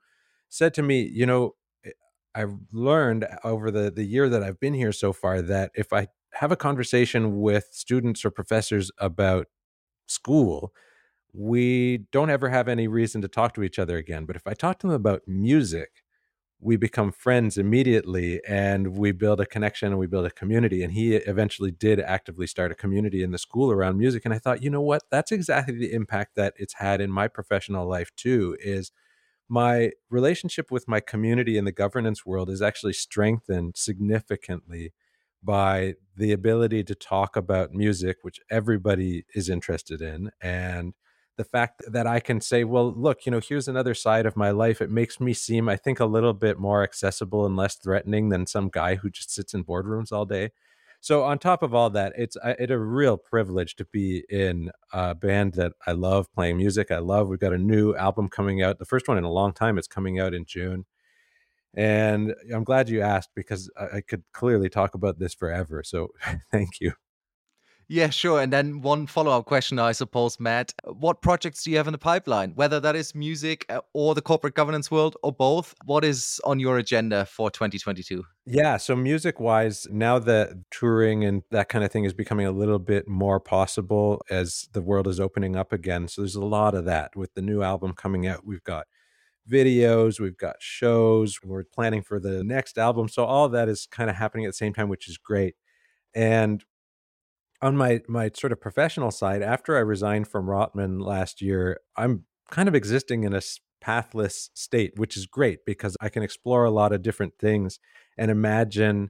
said 0.47 0.73
to 0.75 0.83
me, 0.83 1.01
you 1.01 1.25
know, 1.25 1.55
eh, 1.83 1.91
I've 2.35 2.53
learned 2.71 3.27
over 3.43 3.71
the, 3.71 3.89
the 3.89 4.03
year 4.03 4.29
that 4.29 4.43
I've 4.43 4.59
been 4.59 4.75
here 4.75 4.91
so 4.91 5.13
far 5.13 5.41
that 5.41 5.71
if 5.73 5.91
I 5.91 6.07
have 6.33 6.51
a 6.51 6.55
conversation 6.55 7.41
with 7.41 7.69
students 7.71 8.23
or 8.23 8.29
professors 8.29 8.91
about 8.99 9.47
school, 10.05 10.73
we 11.33 12.05
don't 12.11 12.29
ever 12.29 12.49
have 12.49 12.67
any 12.67 12.87
reason 12.87 13.21
to 13.23 13.27
talk 13.27 13.53
to 13.55 13.63
each 13.63 13.79
other 13.79 13.97
again. 13.97 14.25
But 14.25 14.35
if 14.35 14.45
I 14.45 14.53
talk 14.53 14.79
to 14.79 14.87
them 14.87 14.95
about 14.95 15.23
music, 15.27 16.03
we 16.61 16.75
become 16.75 17.11
friends 17.11 17.57
immediately 17.57 18.41
and 18.47 18.97
we 18.97 19.11
build 19.11 19.39
a 19.39 19.45
connection 19.45 19.89
and 19.89 19.99
we 19.99 20.07
build 20.07 20.25
a 20.25 20.31
community 20.31 20.83
and 20.83 20.93
he 20.93 21.15
eventually 21.15 21.71
did 21.71 21.99
actively 22.01 22.45
start 22.45 22.71
a 22.71 22.75
community 22.75 23.23
in 23.23 23.31
the 23.31 23.37
school 23.37 23.71
around 23.71 23.97
music 23.97 24.25
and 24.25 24.33
i 24.33 24.37
thought 24.39 24.61
you 24.61 24.69
know 24.69 24.81
what? 24.81 25.03
That's 25.09 25.31
exactly 25.31 25.77
the 25.77 25.93
impact 25.93 26.35
that 26.35 26.53
it's 26.57 26.75
had 26.75 26.99
in 27.01 27.11
my 27.11 27.27
professional 27.27 27.87
life 27.87 28.11
too 28.15 28.57
is 28.59 28.91
my 29.47 29.91
relationship 30.09 30.69
with 30.69 30.87
my 30.87 30.99
community 30.99 31.57
in 31.57 31.65
the 31.65 31.71
governance 31.71 32.25
world 32.25 32.49
is 32.49 32.61
actually 32.61 32.93
strengthened 32.93 33.75
significantly 33.77 34.93
by 35.41 35.95
the 36.15 36.33
ability 36.33 36.83
to 36.83 36.93
talk 36.93 37.37
about 37.37 37.71
music 37.71 38.17
which 38.21 38.41
everybody 38.51 39.25
is 39.33 39.49
interested 39.49 40.01
in 40.01 40.29
and 40.41 40.93
the 41.39 41.45
fact 41.45 41.83
that 41.87 42.05
I 42.05 42.19
can 42.19 42.41
say, 42.41 42.65
well, 42.65 42.91
look, 42.91 43.25
you 43.25 43.31
know, 43.31 43.39
here's 43.39 43.69
another 43.69 43.93
side 43.93 44.25
of 44.25 44.35
my 44.35 44.51
life. 44.51 44.81
It 44.81 44.91
makes 44.91 45.21
me 45.21 45.33
seem, 45.33 45.69
I 45.69 45.77
think, 45.77 46.01
a 46.01 46.05
little 46.05 46.33
bit 46.33 46.59
more 46.59 46.83
accessible 46.83 47.45
and 47.45 47.55
less 47.55 47.75
threatening 47.75 48.27
than 48.27 48.45
some 48.45 48.67
guy 48.67 48.95
who 48.95 49.09
just 49.09 49.33
sits 49.33 49.53
in 49.53 49.63
boardrooms 49.63 50.11
all 50.11 50.25
day. 50.25 50.51
So 50.99 51.23
on 51.23 51.39
top 51.39 51.63
of 51.63 51.73
all 51.73 51.89
that, 51.91 52.11
it's 52.17 52.35
it 52.43 52.71
a 52.71 52.77
real 52.77 53.15
privilege 53.15 53.77
to 53.77 53.85
be 53.85 54.25
in 54.29 54.69
a 54.91 55.15
band 55.15 55.53
that 55.53 55.71
I 55.87 55.93
love 55.93 56.29
playing 56.33 56.57
music. 56.57 56.91
I 56.91 56.97
love. 56.97 57.29
We've 57.29 57.39
got 57.39 57.53
a 57.53 57.57
new 57.57 57.95
album 57.95 58.27
coming 58.27 58.61
out, 58.61 58.77
the 58.77 58.83
first 58.83 59.07
one 59.07 59.17
in 59.17 59.23
a 59.23 59.31
long 59.31 59.53
time. 59.53 59.77
It's 59.77 59.87
coming 59.87 60.19
out 60.19 60.33
in 60.33 60.43
June, 60.43 60.85
and 61.73 62.35
I'm 62.53 62.65
glad 62.65 62.89
you 62.89 62.99
asked 62.99 63.29
because 63.33 63.71
I, 63.79 63.97
I 63.97 64.01
could 64.01 64.23
clearly 64.33 64.67
talk 64.67 64.93
about 64.93 65.19
this 65.19 65.33
forever. 65.33 65.83
So 65.85 66.09
thank 66.51 66.81
you. 66.81 66.91
Yeah, 67.91 68.11
sure. 68.11 68.39
And 68.39 68.53
then 68.53 68.81
one 68.81 69.07
follow 69.07 69.31
up 69.31 69.45
question, 69.45 69.79
I 69.79 69.93
suppose, 69.93 70.39
Matt. 70.39 70.75
What 70.83 71.23
projects 71.23 71.63
do 71.63 71.71
you 71.71 71.77
have 71.77 71.87
in 71.87 71.91
the 71.91 71.97
pipeline? 71.97 72.51
Whether 72.53 72.79
that 72.81 72.95
is 72.95 73.15
music 73.15 73.65
uh, 73.67 73.81
or 73.93 74.13
the 74.13 74.21
corporate 74.21 74.53
governance 74.53 74.91
world 74.91 75.17
or 75.23 75.33
both, 75.33 75.73
what 75.85 76.05
is 76.05 76.39
on 76.43 76.59
your 76.59 76.77
agenda 76.77 77.25
for 77.25 77.49
2022? 77.49 78.23
Yeah, 78.45 78.77
so 78.77 78.95
music 78.95 79.39
wise, 79.39 79.87
now 79.89 80.19
that 80.19 80.49
touring 80.69 81.25
and 81.25 81.41
that 81.49 81.67
kind 81.67 81.83
of 81.83 81.91
thing 81.91 82.05
is 82.05 82.13
becoming 82.13 82.45
a 82.45 82.51
little 82.51 82.77
bit 82.77 83.07
more 83.07 83.39
possible 83.39 84.21
as 84.29 84.69
the 84.73 84.83
world 84.83 85.07
is 85.07 85.19
opening 85.19 85.55
up 85.55 85.73
again. 85.73 86.07
So 86.07 86.21
there's 86.21 86.35
a 86.35 86.45
lot 86.45 86.75
of 86.75 86.85
that 86.85 87.15
with 87.15 87.33
the 87.33 87.41
new 87.41 87.63
album 87.63 87.93
coming 87.93 88.27
out. 88.27 88.45
We've 88.45 88.63
got 88.63 88.85
videos, 89.51 90.19
we've 90.19 90.37
got 90.37 90.57
shows, 90.59 91.39
we're 91.43 91.63
planning 91.63 92.03
for 92.03 92.19
the 92.19 92.43
next 92.43 92.77
album. 92.77 93.09
So 93.09 93.25
all 93.25 93.49
that 93.49 93.67
is 93.67 93.87
kind 93.89 94.11
of 94.11 94.15
happening 94.15 94.45
at 94.45 94.49
the 94.49 94.53
same 94.53 94.75
time, 94.75 94.89
which 94.89 95.09
is 95.09 95.17
great. 95.17 95.55
And 96.13 96.63
on 97.61 97.75
my 97.75 98.01
my 98.07 98.31
sort 98.33 98.51
of 98.51 98.61
professional 98.61 99.11
side, 99.11 99.41
after 99.41 99.75
I 99.77 99.81
resigned 99.81 100.27
from 100.27 100.47
Rotman 100.47 101.01
last 101.01 101.41
year, 101.41 101.79
I'm 101.95 102.25
kind 102.51 102.67
of 102.67 102.75
existing 102.75 103.23
in 103.23 103.33
a 103.33 103.41
pathless 103.81 104.49
state, 104.53 104.93
which 104.97 105.15
is 105.15 105.25
great 105.25 105.65
because 105.65 105.95
I 106.01 106.09
can 106.09 106.23
explore 106.23 106.65
a 106.65 106.71
lot 106.71 106.91
of 106.91 107.01
different 107.01 107.33
things 107.39 107.79
and 108.17 108.31
imagine 108.31 109.09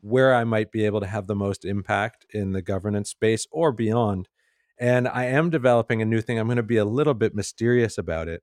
where 0.00 0.34
I 0.34 0.44
might 0.44 0.70
be 0.72 0.84
able 0.84 1.00
to 1.00 1.06
have 1.06 1.26
the 1.26 1.34
most 1.34 1.64
impact 1.64 2.26
in 2.32 2.52
the 2.52 2.62
governance 2.62 3.10
space 3.10 3.46
or 3.50 3.72
beyond. 3.72 4.28
And 4.78 5.08
I 5.08 5.24
am 5.24 5.50
developing 5.50 6.00
a 6.00 6.04
new 6.04 6.20
thing. 6.20 6.38
I'm 6.38 6.46
going 6.46 6.56
to 6.56 6.62
be 6.62 6.76
a 6.76 6.84
little 6.84 7.14
bit 7.14 7.34
mysterious 7.34 7.98
about 7.98 8.28
it, 8.28 8.42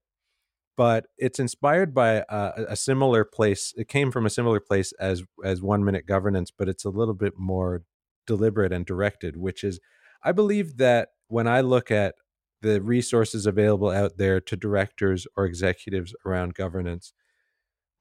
but 0.75 1.05
it's 1.17 1.39
inspired 1.39 1.93
by 1.93 2.25
a, 2.27 2.51
a 2.69 2.75
similar 2.75 3.23
place. 3.23 3.73
It 3.77 3.87
came 3.87 4.11
from 4.11 4.25
a 4.25 4.29
similar 4.29 4.59
place 4.59 4.91
as 4.99 5.23
as 5.43 5.61
one 5.61 5.85
minute 5.85 6.05
governance, 6.05 6.51
but 6.51 6.67
it's 6.67 6.83
a 6.83 6.89
little 6.89 7.13
bit 7.13 7.33
more 7.37 7.83
deliberate 8.25 8.71
and 8.71 8.85
directed, 8.85 9.37
which 9.37 9.63
is 9.63 9.79
I 10.23 10.31
believe 10.31 10.77
that 10.77 11.09
when 11.27 11.47
I 11.47 11.61
look 11.61 11.91
at 11.91 12.15
the 12.61 12.81
resources 12.81 13.45
available 13.45 13.91
out 13.91 14.17
there 14.17 14.41
to 14.41 14.55
directors 14.55 15.27
or 15.37 15.45
executives 15.45 16.15
around 16.25 16.55
governance, 16.55 17.13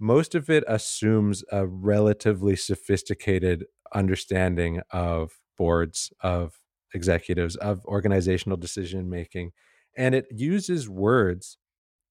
most 0.00 0.34
of 0.34 0.48
it 0.48 0.64
assumes 0.66 1.44
a 1.52 1.66
relatively 1.66 2.56
sophisticated 2.56 3.66
understanding 3.94 4.80
of 4.90 5.32
boards, 5.56 6.12
of 6.20 6.58
executives, 6.94 7.56
of 7.56 7.84
organizational 7.86 8.56
decision 8.56 9.08
making. 9.08 9.52
And 9.96 10.14
it 10.14 10.26
uses 10.30 10.88
words 10.88 11.58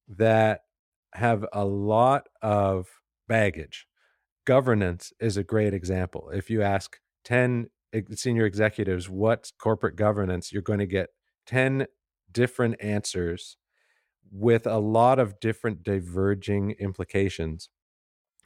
that 0.07 0.61
have 1.15 1.45
a 1.53 1.65
lot 1.65 2.27
of 2.41 2.87
baggage. 3.27 3.87
Governance 4.45 5.13
is 5.19 5.37
a 5.37 5.43
great 5.43 5.73
example. 5.73 6.29
If 6.33 6.49
you 6.49 6.61
ask 6.61 6.97
10 7.25 7.67
senior 8.15 8.45
executives 8.45 9.09
what's 9.09 9.51
corporate 9.51 9.95
governance, 9.95 10.51
you're 10.51 10.61
going 10.61 10.79
to 10.79 10.85
get 10.85 11.09
10 11.47 11.87
different 12.31 12.75
answers 12.81 13.57
with 14.31 14.65
a 14.65 14.79
lot 14.79 15.19
of 15.19 15.39
different 15.39 15.83
diverging 15.83 16.71
implications. 16.79 17.69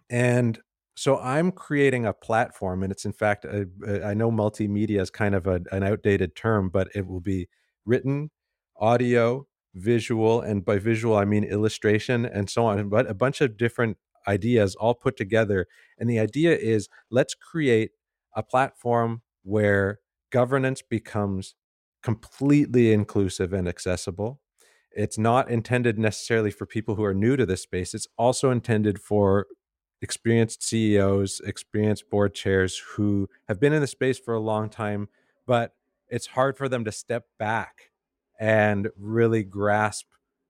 And 0.09 0.59
so 0.95 1.19
I'm 1.19 1.51
creating 1.51 2.05
a 2.05 2.13
platform, 2.13 2.83
and 2.83 2.91
it's 2.91 3.05
in 3.05 3.13
fact, 3.13 3.45
a, 3.45 3.67
a, 3.87 4.03
I 4.03 4.13
know 4.13 4.31
multimedia 4.31 4.99
is 4.99 5.09
kind 5.09 5.35
of 5.35 5.47
a, 5.47 5.61
an 5.71 5.83
outdated 5.83 6.35
term, 6.35 6.69
but 6.69 6.89
it 6.95 7.07
will 7.07 7.21
be 7.21 7.47
written, 7.85 8.31
audio, 8.79 9.47
visual, 9.75 10.41
and 10.41 10.65
by 10.65 10.79
visual, 10.79 11.15
I 11.15 11.25
mean 11.25 11.43
illustration 11.43 12.25
and 12.25 12.49
so 12.49 12.65
on, 12.65 12.89
but 12.89 13.09
a 13.09 13.13
bunch 13.13 13.41
of 13.41 13.57
different 13.57 13.97
ideas 14.27 14.75
all 14.75 14.95
put 14.95 15.15
together. 15.15 15.67
And 15.97 16.09
the 16.09 16.19
idea 16.19 16.55
is 16.55 16.89
let's 17.09 17.35
create 17.35 17.91
a 18.35 18.43
platform 18.43 19.21
where 19.47 19.99
governance 20.31 20.81
becomes 20.81 21.55
completely 22.03 22.91
inclusive 22.91 23.53
and 23.53 23.67
accessible. 23.67 24.41
It's 24.91 25.17
not 25.17 25.49
intended 25.49 25.97
necessarily 25.97 26.51
for 26.51 26.65
people 26.65 26.95
who 26.95 27.03
are 27.03 27.13
new 27.13 27.37
to 27.37 27.45
this 27.45 27.61
space. 27.61 27.93
It's 27.93 28.07
also 28.17 28.51
intended 28.51 28.99
for 28.99 29.47
experienced 30.01 30.63
CEOs, 30.63 31.41
experienced 31.45 32.09
board 32.09 32.33
chairs 32.33 32.81
who 32.95 33.29
have 33.47 33.59
been 33.59 33.73
in 33.73 33.81
the 33.81 33.87
space 33.87 34.19
for 34.19 34.33
a 34.33 34.39
long 34.39 34.69
time, 34.69 35.07
but 35.45 35.73
it's 36.09 36.27
hard 36.27 36.57
for 36.57 36.69
them 36.69 36.85
to 36.85 36.91
step 36.91 37.25
back 37.39 37.91
and 38.39 38.89
really 38.97 39.43
grasp 39.43 40.07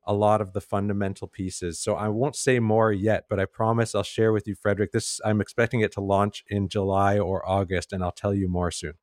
a 0.07 0.13
lot 0.13 0.41
of 0.41 0.53
the 0.53 0.61
fundamental 0.61 1.27
pieces. 1.27 1.79
So 1.79 1.95
I 1.95 2.07
won't 2.07 2.35
say 2.35 2.59
more 2.59 2.91
yet, 2.91 3.25
but 3.29 3.39
I 3.39 3.45
promise 3.45 3.93
I'll 3.93 4.03
share 4.03 4.31
with 4.31 4.47
you, 4.47 4.55
Frederick. 4.55 4.93
This 4.93 5.19
I'm 5.23 5.41
expecting 5.41 5.81
it 5.81 5.91
to 5.93 6.01
launch 6.01 6.43
in 6.47 6.69
July 6.69 7.19
or 7.19 7.47
August, 7.47 7.93
and 7.93 8.03
I'll 8.03 8.11
tell 8.11 8.33
you 8.33 8.47
more 8.47 8.71
soon. 8.71 8.93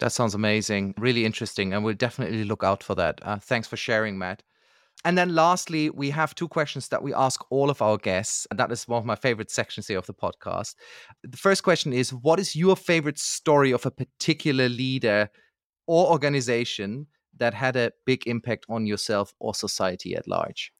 That 0.00 0.12
sounds 0.12 0.34
amazing, 0.34 0.94
really 0.96 1.24
interesting, 1.24 1.72
and 1.72 1.84
we'll 1.84 1.94
definitely 1.94 2.44
look 2.44 2.64
out 2.64 2.82
for 2.82 2.94
that. 2.94 3.20
Uh, 3.22 3.36
thanks 3.36 3.68
for 3.68 3.76
sharing, 3.76 4.16
Matt. 4.16 4.42
And 5.04 5.16
then 5.16 5.34
lastly, 5.34 5.90
we 5.90 6.10
have 6.10 6.34
two 6.34 6.48
questions 6.48 6.88
that 6.88 7.02
we 7.02 7.14
ask 7.14 7.44
all 7.50 7.70
of 7.70 7.80
our 7.82 7.98
guests. 7.98 8.46
And 8.50 8.58
that 8.58 8.72
is 8.72 8.88
one 8.88 8.98
of 8.98 9.04
my 9.04 9.14
favorite 9.14 9.50
sections 9.50 9.86
here 9.86 9.98
of 9.98 10.06
the 10.06 10.14
podcast. 10.14 10.74
The 11.22 11.36
first 11.36 11.62
question 11.62 11.92
is 11.92 12.12
What 12.12 12.40
is 12.40 12.56
your 12.56 12.76
favorite 12.76 13.18
story 13.18 13.72
of 13.72 13.86
a 13.86 13.92
particular 13.92 14.68
leader 14.68 15.30
or 15.86 16.10
organization 16.10 17.06
that 17.38 17.54
had 17.54 17.76
a 17.76 17.92
big 18.04 18.26
impact 18.26 18.66
on 18.68 18.86
yourself 18.86 19.34
or 19.38 19.54
society 19.54 20.14
at 20.14 20.28
large? 20.28 20.72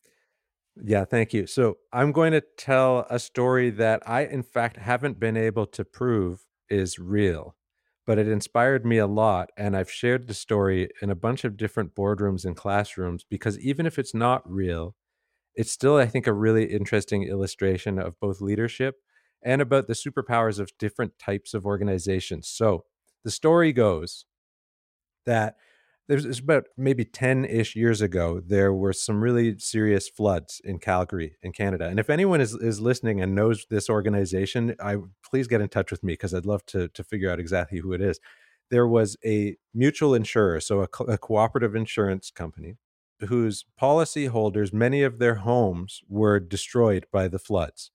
Yeah, 0.84 1.04
thank 1.04 1.34
you. 1.34 1.46
So 1.46 1.78
I'm 1.92 2.12
going 2.12 2.32
to 2.32 2.42
tell 2.56 3.06
a 3.10 3.18
story 3.18 3.70
that 3.70 4.02
I, 4.06 4.24
in 4.24 4.42
fact, 4.42 4.76
haven't 4.76 5.18
been 5.18 5.36
able 5.36 5.66
to 5.66 5.84
prove 5.84 6.46
is 6.70 6.98
real, 6.98 7.56
but 8.06 8.18
it 8.18 8.28
inspired 8.28 8.86
me 8.86 8.98
a 8.98 9.06
lot. 9.06 9.50
And 9.56 9.76
I've 9.76 9.90
shared 9.90 10.28
the 10.28 10.34
story 10.34 10.90
in 11.02 11.10
a 11.10 11.16
bunch 11.16 11.44
of 11.44 11.56
different 11.56 11.94
boardrooms 11.94 12.44
and 12.44 12.56
classrooms 12.56 13.24
because 13.28 13.58
even 13.58 13.86
if 13.86 13.98
it's 13.98 14.14
not 14.14 14.48
real, 14.48 14.94
it's 15.54 15.72
still, 15.72 15.96
I 15.96 16.06
think, 16.06 16.28
a 16.28 16.32
really 16.32 16.66
interesting 16.66 17.24
illustration 17.24 17.98
of 17.98 18.20
both 18.20 18.40
leadership 18.40 18.96
and 19.42 19.60
about 19.60 19.88
the 19.88 19.94
superpowers 19.94 20.60
of 20.60 20.70
different 20.78 21.18
types 21.18 21.54
of 21.54 21.66
organizations. 21.66 22.48
So 22.48 22.84
the 23.24 23.30
story 23.32 23.72
goes 23.72 24.24
that 25.26 25.56
there's 26.08 26.38
about 26.38 26.64
maybe 26.76 27.04
10 27.04 27.44
ish 27.44 27.76
years 27.76 28.00
ago, 28.00 28.40
there 28.44 28.72
were 28.72 28.94
some 28.94 29.22
really 29.22 29.58
serious 29.58 30.08
floods 30.08 30.60
in 30.64 30.78
Calgary, 30.78 31.36
in 31.42 31.52
Canada. 31.52 31.86
And 31.86 32.00
if 32.00 32.08
anyone 32.08 32.40
is, 32.40 32.54
is 32.54 32.80
listening 32.80 33.20
and 33.20 33.34
knows 33.34 33.66
this 33.68 33.90
organization, 33.90 34.74
I 34.82 34.96
please 35.22 35.46
get 35.46 35.60
in 35.60 35.68
touch 35.68 35.90
with 35.90 36.02
me 36.02 36.14
because 36.14 36.32
I'd 36.32 36.46
love 36.46 36.64
to, 36.66 36.88
to 36.88 37.04
figure 37.04 37.30
out 37.30 37.38
exactly 37.38 37.80
who 37.80 37.92
it 37.92 38.00
is. 38.00 38.18
There 38.70 38.86
was 38.86 39.18
a 39.24 39.56
mutual 39.74 40.14
insurer, 40.14 40.60
so 40.60 40.80
a, 40.80 40.88
co- 40.88 41.04
a 41.04 41.18
cooperative 41.18 41.74
insurance 41.74 42.30
company, 42.30 42.76
whose 43.28 43.66
policyholders, 43.80 44.72
many 44.72 45.02
of 45.02 45.18
their 45.18 45.36
homes 45.36 46.00
were 46.08 46.40
destroyed 46.40 47.06
by 47.12 47.28
the 47.28 47.38
floods. 47.38 47.90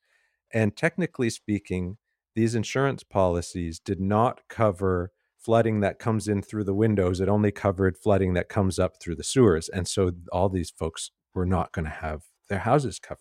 And 0.54 0.78
technically 0.78 1.32
speaking, 1.32 1.98
these 2.36 2.54
insurance 2.54 3.04
policies 3.04 3.80
did 3.80 4.00
not 4.00 4.42
cover 4.50 5.12
flooding 5.44 5.82
that 5.82 6.00
comes 6.00 6.28
in 6.28 6.42
through 6.42 6.64
the 6.64 6.74
windows. 6.74 7.20
It 7.20 7.30
only 7.30 7.52
covered 7.52 7.98
flooding 7.98 8.34
that 8.34 8.50
comes 8.50 8.80
up 8.80 9.00
through 9.00 9.16
the 9.16 9.24
sewers. 9.24 9.70
And 9.70 9.88
so 9.88 10.12
all 10.32 10.50
these 10.50 10.72
folks 10.72 11.12
were 11.34 11.46
not 11.46 11.72
going 11.72 11.86
to 11.86 11.92
have 11.92 12.24
their 12.50 12.60
houses 12.60 13.00
covered. 13.00 13.20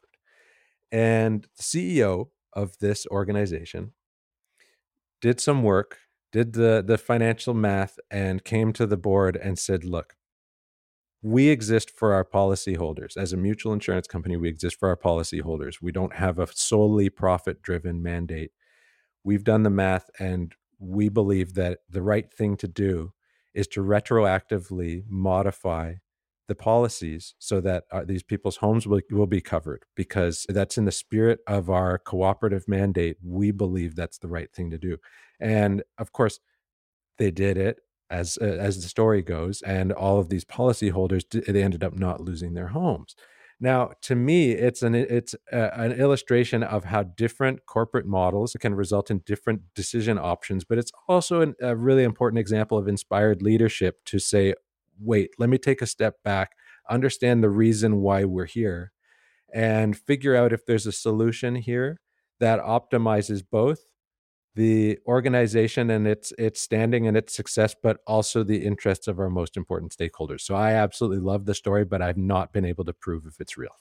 And 0.90 1.46
the 1.56 1.62
CEO 1.62 2.28
of 2.52 2.78
this 2.78 3.06
organization 3.06 3.92
did 5.20 5.40
some 5.40 5.62
work, 5.62 5.98
did 6.32 6.52
the, 6.52 6.84
the 6.86 6.98
financial 6.98 7.54
math, 7.54 7.98
and 8.10 8.44
came 8.44 8.72
to 8.74 8.86
the 8.86 8.96
board 8.96 9.36
and 9.36 9.58
said, 9.58 9.84
look, 9.84 10.14
we 11.22 11.48
exist 11.48 11.90
for 11.90 12.12
our 12.12 12.24
policyholders. 12.24 13.16
As 13.16 13.32
a 13.32 13.36
mutual 13.36 13.72
insurance 13.72 14.08
company, 14.08 14.36
we 14.36 14.48
exist 14.48 14.78
for 14.78 14.88
our 14.88 14.96
policyholders. 14.96 15.76
We 15.80 15.92
don't 15.92 16.14
have 16.14 16.38
a 16.38 16.48
solely 16.52 17.08
profit 17.08 17.62
driven 17.62 18.02
mandate. 18.02 18.50
We've 19.24 19.44
done 19.44 19.62
the 19.62 19.70
math 19.70 20.10
and 20.18 20.52
we 20.82 21.08
believe 21.08 21.54
that 21.54 21.78
the 21.88 22.02
right 22.02 22.32
thing 22.32 22.56
to 22.56 22.68
do 22.68 23.12
is 23.54 23.66
to 23.68 23.80
retroactively 23.80 25.04
modify 25.08 25.94
the 26.48 26.54
policies 26.54 27.34
so 27.38 27.60
that 27.60 27.84
uh, 27.92 28.04
these 28.04 28.22
people's 28.22 28.56
homes 28.56 28.86
will, 28.86 29.00
will 29.10 29.26
be 29.26 29.40
covered 29.40 29.84
because 29.94 30.44
that's 30.48 30.76
in 30.76 30.84
the 30.84 30.92
spirit 30.92 31.38
of 31.46 31.70
our 31.70 31.98
cooperative 31.98 32.66
mandate. 32.66 33.16
We 33.22 33.52
believe 33.52 33.94
that's 33.94 34.18
the 34.18 34.28
right 34.28 34.52
thing 34.52 34.70
to 34.70 34.78
do. 34.78 34.98
And 35.40 35.82
of 35.98 36.12
course, 36.12 36.40
they 37.18 37.30
did 37.30 37.56
it 37.56 37.78
as 38.10 38.38
uh, 38.40 38.44
as 38.44 38.82
the 38.82 38.88
story 38.88 39.22
goes 39.22 39.62
and 39.62 39.92
all 39.92 40.18
of 40.18 40.28
these 40.28 40.44
policyholders 40.44 41.24
they 41.46 41.62
ended 41.62 41.82
up 41.82 41.94
not 41.94 42.20
losing 42.20 42.52
their 42.52 42.68
homes 42.68 43.16
now, 43.62 43.92
to 44.02 44.16
me, 44.16 44.50
it's 44.50 44.82
an 44.82 44.96
it's 44.96 45.36
a, 45.52 45.80
an 45.80 45.92
illustration 45.92 46.64
of 46.64 46.86
how 46.86 47.04
different 47.04 47.64
corporate 47.64 48.06
models 48.06 48.56
can 48.58 48.74
result 48.74 49.08
in 49.08 49.20
different 49.24 49.62
decision 49.76 50.18
options, 50.18 50.64
but 50.64 50.78
it's 50.78 50.90
also 51.06 51.42
an, 51.42 51.54
a 51.60 51.76
really 51.76 52.02
important 52.02 52.40
example 52.40 52.76
of 52.76 52.88
inspired 52.88 53.40
leadership 53.40 54.04
to 54.06 54.18
say, 54.18 54.54
"Wait, 54.98 55.30
let 55.38 55.48
me 55.48 55.58
take 55.58 55.80
a 55.80 55.86
step 55.86 56.16
back, 56.24 56.56
understand 56.90 57.44
the 57.44 57.50
reason 57.50 57.98
why 57.98 58.24
we're 58.24 58.46
here, 58.46 58.90
and 59.54 59.96
figure 59.96 60.34
out 60.34 60.52
if 60.52 60.66
there's 60.66 60.88
a 60.88 60.92
solution 60.92 61.54
here 61.54 62.00
that 62.40 62.58
optimizes 62.58 63.44
both 63.48 63.84
the 64.54 64.98
organization 65.06 65.90
and 65.90 66.06
its 66.06 66.32
its 66.38 66.60
standing 66.60 67.06
and 67.06 67.16
its 67.16 67.34
success, 67.34 67.74
but 67.80 68.00
also 68.06 68.42
the 68.44 68.64
interests 68.64 69.08
of 69.08 69.18
our 69.18 69.30
most 69.30 69.56
important 69.56 69.96
stakeholders. 69.96 70.42
So 70.42 70.54
I 70.54 70.72
absolutely 70.72 71.20
love 71.20 71.46
the 71.46 71.54
story, 71.54 71.84
but 71.84 72.02
I've 72.02 72.18
not 72.18 72.52
been 72.52 72.64
able 72.64 72.84
to 72.84 72.92
prove 72.92 73.26
if 73.26 73.40
it's 73.40 73.56
real. 73.56 73.76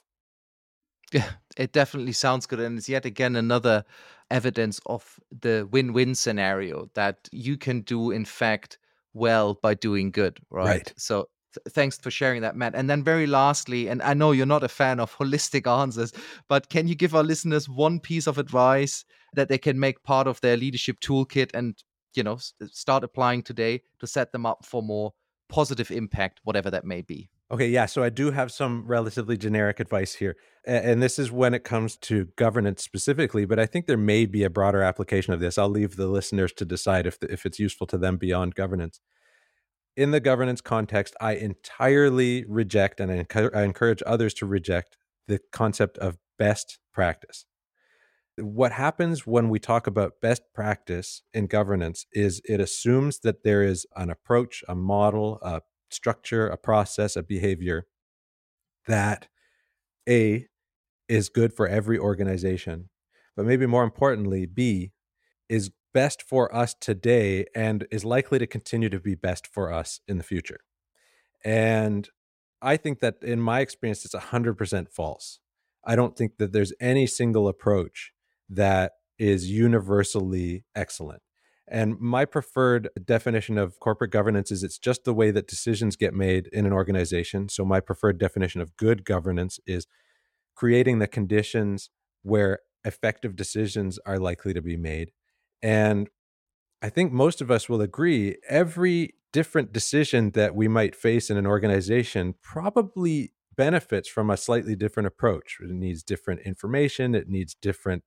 Yeah, 1.12 1.32
it 1.56 1.72
definitely 1.72 2.12
sounds 2.12 2.46
good. 2.46 2.60
And 2.60 2.78
it's 2.78 2.88
yet 2.88 3.04
again 3.04 3.36
another 3.36 3.84
evidence 4.30 4.80
of 4.86 5.20
the 5.30 5.68
win 5.70 5.92
win 5.92 6.14
scenario 6.14 6.86
that 6.94 7.28
you 7.32 7.58
can 7.58 7.82
do, 7.82 8.10
in 8.10 8.24
fact, 8.24 8.78
well 9.12 9.54
by 9.54 9.74
doing 9.74 10.10
good, 10.10 10.38
right? 10.50 10.82
right. 10.84 10.94
So 10.96 11.28
thanks 11.68 11.98
for 11.98 12.10
sharing 12.10 12.42
that, 12.42 12.56
Matt. 12.56 12.74
And 12.74 12.88
then, 12.88 13.02
very 13.02 13.26
lastly, 13.26 13.88
and 13.88 14.02
I 14.02 14.14
know 14.14 14.32
you're 14.32 14.46
not 14.46 14.64
a 14.64 14.68
fan 14.68 15.00
of 15.00 15.16
holistic 15.16 15.66
answers, 15.66 16.12
but 16.48 16.68
can 16.68 16.88
you 16.88 16.94
give 16.94 17.14
our 17.14 17.22
listeners 17.24 17.68
one 17.68 18.00
piece 18.00 18.26
of 18.26 18.38
advice 18.38 19.04
that 19.34 19.48
they 19.48 19.58
can 19.58 19.78
make 19.78 20.02
part 20.02 20.26
of 20.26 20.40
their 20.40 20.56
leadership 20.56 21.00
toolkit 21.00 21.50
and 21.54 21.82
you 22.14 22.22
know 22.22 22.38
start 22.66 23.04
applying 23.04 23.42
today 23.42 23.80
to 23.98 24.06
set 24.06 24.32
them 24.32 24.46
up 24.46 24.64
for 24.64 24.82
more 24.82 25.12
positive 25.48 25.90
impact 25.90 26.40
whatever 26.44 26.70
that 26.70 26.84
may 26.84 27.02
be? 27.02 27.28
Okay 27.50 27.68
yeah 27.68 27.84
so 27.84 28.02
i 28.02 28.08
do 28.08 28.30
have 28.30 28.50
some 28.50 28.86
relatively 28.86 29.36
generic 29.36 29.78
advice 29.78 30.14
here 30.14 30.36
and 30.64 31.02
this 31.02 31.18
is 31.18 31.30
when 31.30 31.52
it 31.52 31.64
comes 31.64 31.96
to 31.98 32.28
governance 32.36 32.82
specifically 32.82 33.44
but 33.44 33.58
i 33.58 33.66
think 33.66 33.86
there 33.86 33.98
may 33.98 34.24
be 34.24 34.42
a 34.42 34.48
broader 34.48 34.82
application 34.82 35.34
of 35.34 35.40
this. 35.40 35.58
I'll 35.58 35.68
leave 35.68 35.96
the 35.96 36.06
listeners 36.06 36.52
to 36.54 36.64
decide 36.64 37.06
if, 37.06 37.18
if 37.22 37.44
it's 37.44 37.58
useful 37.58 37.86
to 37.88 37.98
them 37.98 38.16
beyond 38.16 38.54
governance 38.54 39.00
in 39.96 40.10
the 40.10 40.20
governance 40.20 40.60
context 40.60 41.14
i 41.20 41.34
entirely 41.34 42.44
reject 42.48 43.00
and 43.00 43.10
I 43.10 43.62
encourage 43.62 44.02
others 44.06 44.34
to 44.34 44.46
reject 44.46 44.96
the 45.28 45.40
concept 45.52 45.98
of 45.98 46.18
best 46.38 46.78
practice. 46.92 47.46
What 48.38 48.72
happens 48.72 49.26
when 49.26 49.48
we 49.48 49.58
talk 49.58 49.86
about 49.86 50.20
best 50.22 50.42
practice 50.54 51.22
in 51.34 51.46
governance 51.46 52.06
is 52.12 52.40
it 52.44 52.60
assumes 52.60 53.20
that 53.20 53.44
there 53.44 53.62
is 53.62 53.86
an 53.94 54.10
approach, 54.10 54.64
a 54.68 54.74
model, 54.74 55.38
a 55.42 55.60
structure, 55.90 56.48
a 56.48 56.56
process, 56.56 57.14
a 57.14 57.22
behavior 57.22 57.86
that 58.88 59.28
A 60.08 60.46
is 61.08 61.28
good 61.28 61.52
for 61.52 61.68
every 61.68 61.98
organization, 61.98 62.88
but 63.36 63.44
maybe 63.44 63.66
more 63.66 63.84
importantly, 63.84 64.46
B 64.46 64.92
is 65.48 65.70
best 65.92 66.22
for 66.22 66.54
us 66.54 66.74
today 66.74 67.46
and 67.54 67.86
is 67.90 68.04
likely 68.04 68.38
to 68.38 68.46
continue 68.46 68.88
to 68.88 69.00
be 69.00 69.14
best 69.14 69.46
for 69.46 69.72
us 69.72 70.00
in 70.08 70.18
the 70.18 70.24
future. 70.24 70.60
And 71.44 72.08
I 72.60 72.76
think 72.76 73.00
that 73.00 73.16
in 73.22 73.40
my 73.40 73.60
experience, 73.60 74.04
it's 74.04 74.14
100% 74.14 74.88
false. 74.90 75.40
I 75.84 75.96
don't 75.96 76.16
think 76.16 76.38
that 76.38 76.52
there's 76.52 76.72
any 76.80 77.06
single 77.06 77.48
approach 77.48 78.12
that 78.48 78.92
is 79.18 79.50
universally 79.50 80.64
excellent. 80.74 81.22
And 81.68 81.98
my 81.98 82.24
preferred 82.24 82.88
definition 83.04 83.56
of 83.56 83.80
corporate 83.80 84.10
governance 84.10 84.50
is 84.50 84.62
it's 84.62 84.78
just 84.78 85.04
the 85.04 85.14
way 85.14 85.30
that 85.30 85.48
decisions 85.48 85.96
get 85.96 86.12
made 86.12 86.48
in 86.48 86.66
an 86.66 86.72
organization. 86.72 87.48
So, 87.48 87.64
my 87.64 87.80
preferred 87.80 88.18
definition 88.18 88.60
of 88.60 88.76
good 88.76 89.04
governance 89.04 89.58
is 89.66 89.86
creating 90.54 90.98
the 90.98 91.06
conditions 91.06 91.88
where 92.22 92.60
effective 92.84 93.36
decisions 93.36 93.98
are 94.04 94.18
likely 94.18 94.52
to 94.52 94.60
be 94.60 94.76
made. 94.76 95.12
And 95.62 96.08
I 96.82 96.88
think 96.88 97.12
most 97.12 97.40
of 97.40 97.50
us 97.50 97.68
will 97.68 97.80
agree 97.80 98.36
every 98.48 99.14
different 99.32 99.72
decision 99.72 100.32
that 100.32 100.54
we 100.54 100.68
might 100.68 100.94
face 100.94 101.30
in 101.30 101.36
an 101.36 101.46
organization 101.46 102.34
probably 102.42 103.32
benefits 103.56 104.08
from 104.08 104.30
a 104.30 104.36
slightly 104.36 104.76
different 104.76 105.06
approach. 105.06 105.58
It 105.60 105.70
needs 105.70 106.02
different 106.02 106.40
information, 106.40 107.14
it 107.14 107.28
needs 107.28 107.54
different 107.54 108.02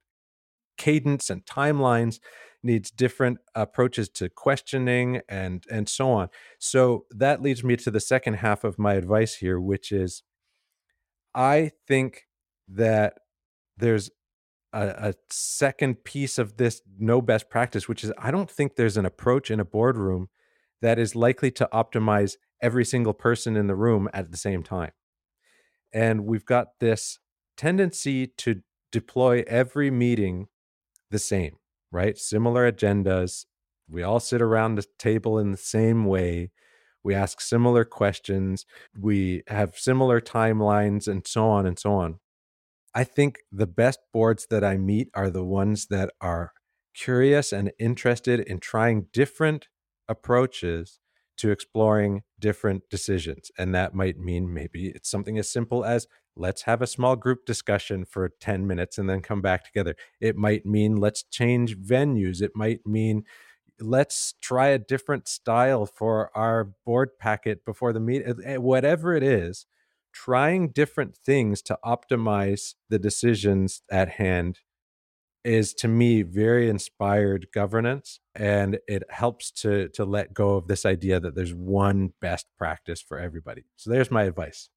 cadence 0.77 1.29
and 1.29 1.45
timelines, 1.45 2.19
needs 2.63 2.91
different 2.91 3.39
approaches 3.55 4.09
to 4.09 4.29
questioning 4.29 5.21
and 5.29 5.65
and 5.71 5.87
so 5.87 6.11
on. 6.11 6.29
So 6.59 7.05
that 7.11 7.41
leads 7.41 7.63
me 7.63 7.75
to 7.77 7.91
the 7.91 7.99
second 7.99 8.35
half 8.35 8.63
of 8.63 8.79
my 8.79 8.95
advice 8.95 9.35
here, 9.35 9.59
which 9.59 9.91
is 9.91 10.23
I 11.33 11.71
think 11.87 12.23
that 12.67 13.15
there's 13.77 14.09
a, 14.75 15.09
a, 15.09 15.13
second 15.29 16.03
piece 16.03 16.37
of 16.37 16.57
this 16.57 16.81
no 16.99 17.21
best 17.21 17.49
practice, 17.49 17.87
which 17.87 18.03
is 18.03 18.11
I 18.17 18.29
don't 18.29 18.51
think 18.51 18.75
there's 18.75 18.97
an 18.97 19.05
approach 19.05 19.49
in 19.49 19.59
a 19.59 19.65
boardroom 19.65 20.27
that 20.81 20.99
is 20.99 21.15
likely 21.15 21.49
to 21.51 21.69
optimize 21.73 22.35
every 22.61 22.85
single 22.85 23.13
person 23.13 23.55
in 23.55 23.67
the 23.67 23.75
room 23.75 24.09
at 24.13 24.31
the 24.31 24.37
same 24.37 24.63
time. 24.63 24.91
And 25.93 26.25
we've 26.25 26.45
got 26.45 26.79
this 26.79 27.19
tendency 27.55 28.27
to 28.27 28.61
deploy 28.91 29.43
every 29.47 29.89
meeting 29.89 30.47
the 31.09 31.19
same, 31.19 31.55
right? 31.91 32.17
Similar 32.17 32.69
agendas. 32.71 33.45
We 33.89 34.03
all 34.03 34.19
sit 34.19 34.41
around 34.41 34.75
the 34.75 34.85
table 34.99 35.39
in 35.39 35.51
the 35.51 35.57
same 35.57 36.05
way. 36.05 36.51
We 37.03 37.15
ask 37.15 37.39
similar 37.39 37.85
questions. 37.85 38.65
We 38.99 39.43
have 39.47 39.77
similar 39.77 40.19
timelines 40.19 41.07
and 41.07 41.25
so 41.25 41.47
on 41.47 41.65
and 41.65 41.79
so 41.79 41.93
on. 41.93 42.19
I 42.95 43.03
think 43.03 43.39
the 43.51 43.67
best 43.67 43.99
boards 44.13 44.47
that 44.49 44.63
I 44.63 44.77
meet 44.77 45.09
are 45.13 45.29
the 45.29 45.43
ones 45.45 45.87
that 45.87 46.11
are 46.21 46.53
curious 46.95 47.53
and 47.53 47.71
interested 47.77 48.39
in 48.39 48.59
trying 48.59 49.07
different 49.11 49.67
approaches 50.07 50.99
to 51.37 51.51
exploring 51.51 52.23
different 52.39 52.89
decisions. 52.89 53.51
And 53.57 53.75
that 53.75 53.93
might 53.93 54.17
mean 54.17 54.53
maybe 54.53 54.87
it's 54.87 55.11
something 55.11 55.37
as 55.37 55.51
simple 55.51 55.83
as 55.83 56.07
let's 56.37 56.61
have 56.63 56.81
a 56.81 56.87
small 56.87 57.17
group 57.17 57.45
discussion 57.45 58.05
for 58.05 58.29
10 58.39 58.65
minutes 58.65 58.97
and 58.97 59.09
then 59.09 59.21
come 59.21 59.41
back 59.41 59.65
together. 59.65 59.95
It 60.21 60.37
might 60.37 60.65
mean 60.65 60.95
let's 60.95 61.23
change 61.23 61.77
venues. 61.77 62.41
It 62.41 62.51
might 62.55 62.85
mean 62.85 63.23
let's 63.79 64.35
try 64.41 64.67
a 64.69 64.79
different 64.79 65.27
style 65.27 65.85
for 65.85 66.31
our 66.37 66.71
board 66.85 67.11
packet 67.19 67.65
before 67.65 67.93
the 67.93 67.99
meeting. 67.99 68.35
Eh, 68.45 68.57
whatever 68.57 69.13
it 69.15 69.23
is, 69.23 69.65
trying 70.15 70.69
different 70.69 71.17
things 71.17 71.61
to 71.61 71.77
optimize 71.85 72.75
the 72.89 72.97
decisions 72.97 73.83
at 73.91 74.09
hand 74.09 74.59
is 75.43 75.73
to 75.75 75.87
me 75.87 76.23
very 76.23 76.69
inspired 76.69 77.47
governance 77.53 78.19
and 78.33 78.79
it 78.87 79.03
helps 79.09 79.51
to 79.51 79.89
to 79.89 80.03
let 80.03 80.33
go 80.33 80.55
of 80.55 80.67
this 80.67 80.85
idea 80.85 81.19
that 81.19 81.35
there's 81.35 81.53
one 81.53 82.13
best 82.19 82.47
practice 82.57 83.01
for 83.01 83.19
everybody. 83.19 83.63
So 83.75 83.91
there's 83.91 84.09
my 84.09 84.23
advice 84.23 84.69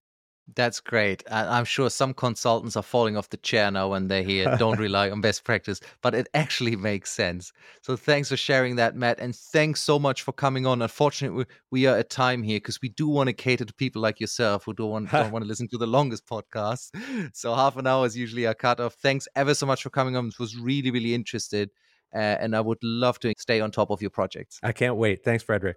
that's 0.54 0.80
great. 0.80 1.22
I'm 1.30 1.64
sure 1.64 1.90
some 1.90 2.14
consultants 2.14 2.76
are 2.76 2.82
falling 2.82 3.16
off 3.16 3.28
the 3.28 3.36
chair 3.36 3.70
now 3.70 3.88
when 3.88 4.08
they 4.08 4.24
hear 4.24 4.56
don't 4.56 4.78
rely 4.88 5.10
on 5.10 5.20
best 5.20 5.44
practice, 5.44 5.80
but 6.02 6.14
it 6.14 6.28
actually 6.34 6.76
makes 6.76 7.10
sense. 7.12 7.52
So 7.82 7.96
thanks 7.96 8.28
for 8.28 8.36
sharing 8.36 8.76
that, 8.76 8.96
Matt. 8.96 9.18
And 9.18 9.34
thanks 9.34 9.82
so 9.82 9.98
much 9.98 10.22
for 10.22 10.32
coming 10.32 10.66
on. 10.66 10.80
Unfortunately, 10.82 11.44
we 11.70 11.86
are 11.86 11.96
at 11.96 12.10
time 12.10 12.42
here 12.42 12.56
because 12.56 12.80
we 12.80 12.88
do 12.88 13.08
want 13.08 13.28
to 13.28 13.32
cater 13.32 13.64
to 13.64 13.74
people 13.74 14.00
like 14.00 14.20
yourself 14.20 14.64
who 14.64 14.74
don't 14.74 14.90
want, 14.90 15.10
don't 15.12 15.32
want 15.32 15.44
to 15.44 15.48
listen 15.48 15.68
to 15.68 15.78
the 15.78 15.86
longest 15.86 16.26
podcast. 16.26 16.90
So 17.34 17.54
half 17.54 17.76
an 17.76 17.86
hour 17.86 18.06
is 18.06 18.16
usually 18.16 18.44
a 18.44 18.54
cutoff. 18.54 18.94
Thanks 18.94 19.28
ever 19.36 19.54
so 19.54 19.66
much 19.66 19.82
for 19.82 19.90
coming 19.90 20.16
on. 20.16 20.28
It 20.28 20.38
was 20.38 20.56
really, 20.56 20.90
really 20.90 21.14
interested. 21.14 21.70
Uh, 22.14 22.18
and 22.18 22.56
I 22.56 22.60
would 22.60 22.82
love 22.82 23.18
to 23.20 23.34
stay 23.38 23.60
on 23.60 23.70
top 23.70 23.90
of 23.90 24.00
your 24.00 24.10
projects. 24.10 24.58
I 24.62 24.72
can't 24.72 24.96
wait. 24.96 25.24
Thanks, 25.24 25.42
Frederick. 25.42 25.76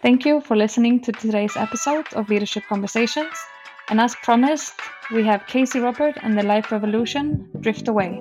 Thank 0.00 0.24
you 0.24 0.40
for 0.40 0.56
listening 0.56 1.00
to 1.00 1.10
today's 1.12 1.56
episode 1.56 2.06
of 2.12 2.28
Leadership 2.28 2.62
Conversations. 2.68 3.34
And 3.90 4.00
as 4.00 4.14
promised, 4.14 4.74
we 5.10 5.24
have 5.24 5.40
KC 5.46 5.82
Robert 5.82 6.16
and 6.22 6.38
the 6.38 6.44
Life 6.44 6.70
Revolution 6.70 7.48
Drift 7.60 7.88
Away. 7.88 8.20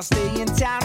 I'll 0.00 0.04
stay 0.04 0.40
in 0.40 0.46
town 0.56 0.79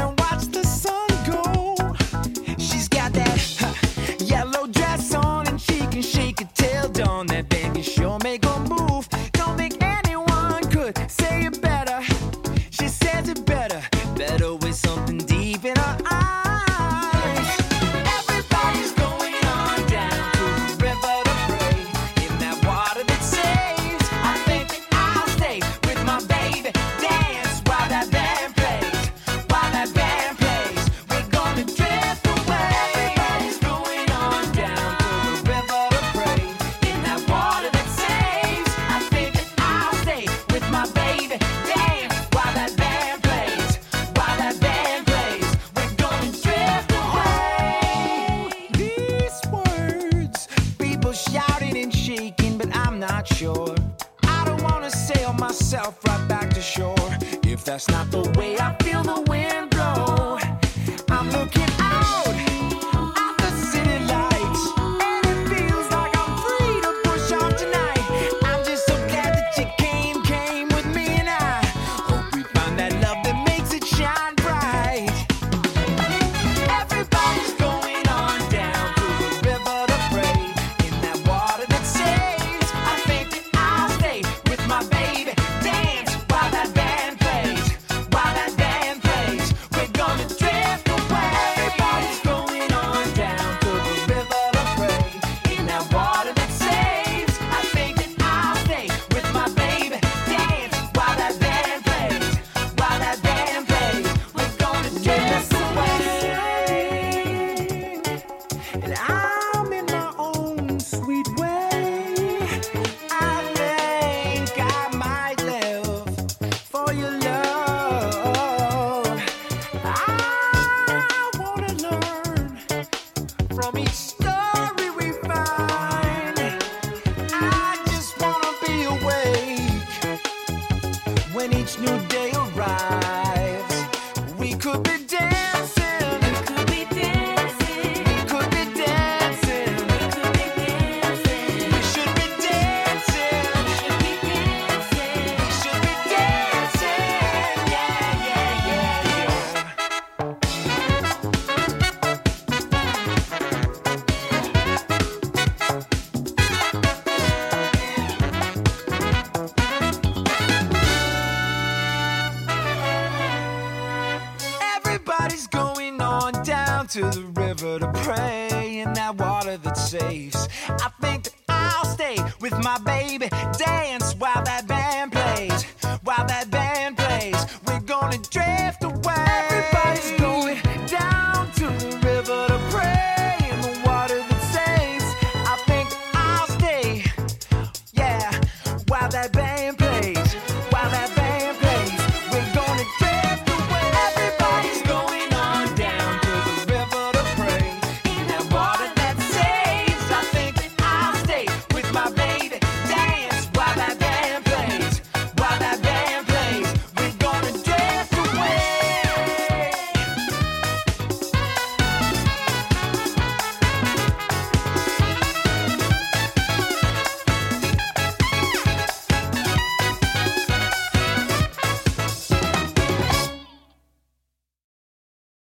to 166.95 167.01
the 167.01 167.25
river 167.41 167.77
to 167.77 167.91
pray 168.03 168.79
in 168.79 168.93
that 168.93 169.17
water 169.17 169.57
that 169.57 169.77
saves. 169.77 170.47
I 170.69 170.89
think 171.01 171.23
that 171.23 171.33
I'll 171.49 171.83
stay 171.83 172.15
with 172.39 172.53
my 172.63 172.77
baby, 172.85 173.27
dance 173.57 174.04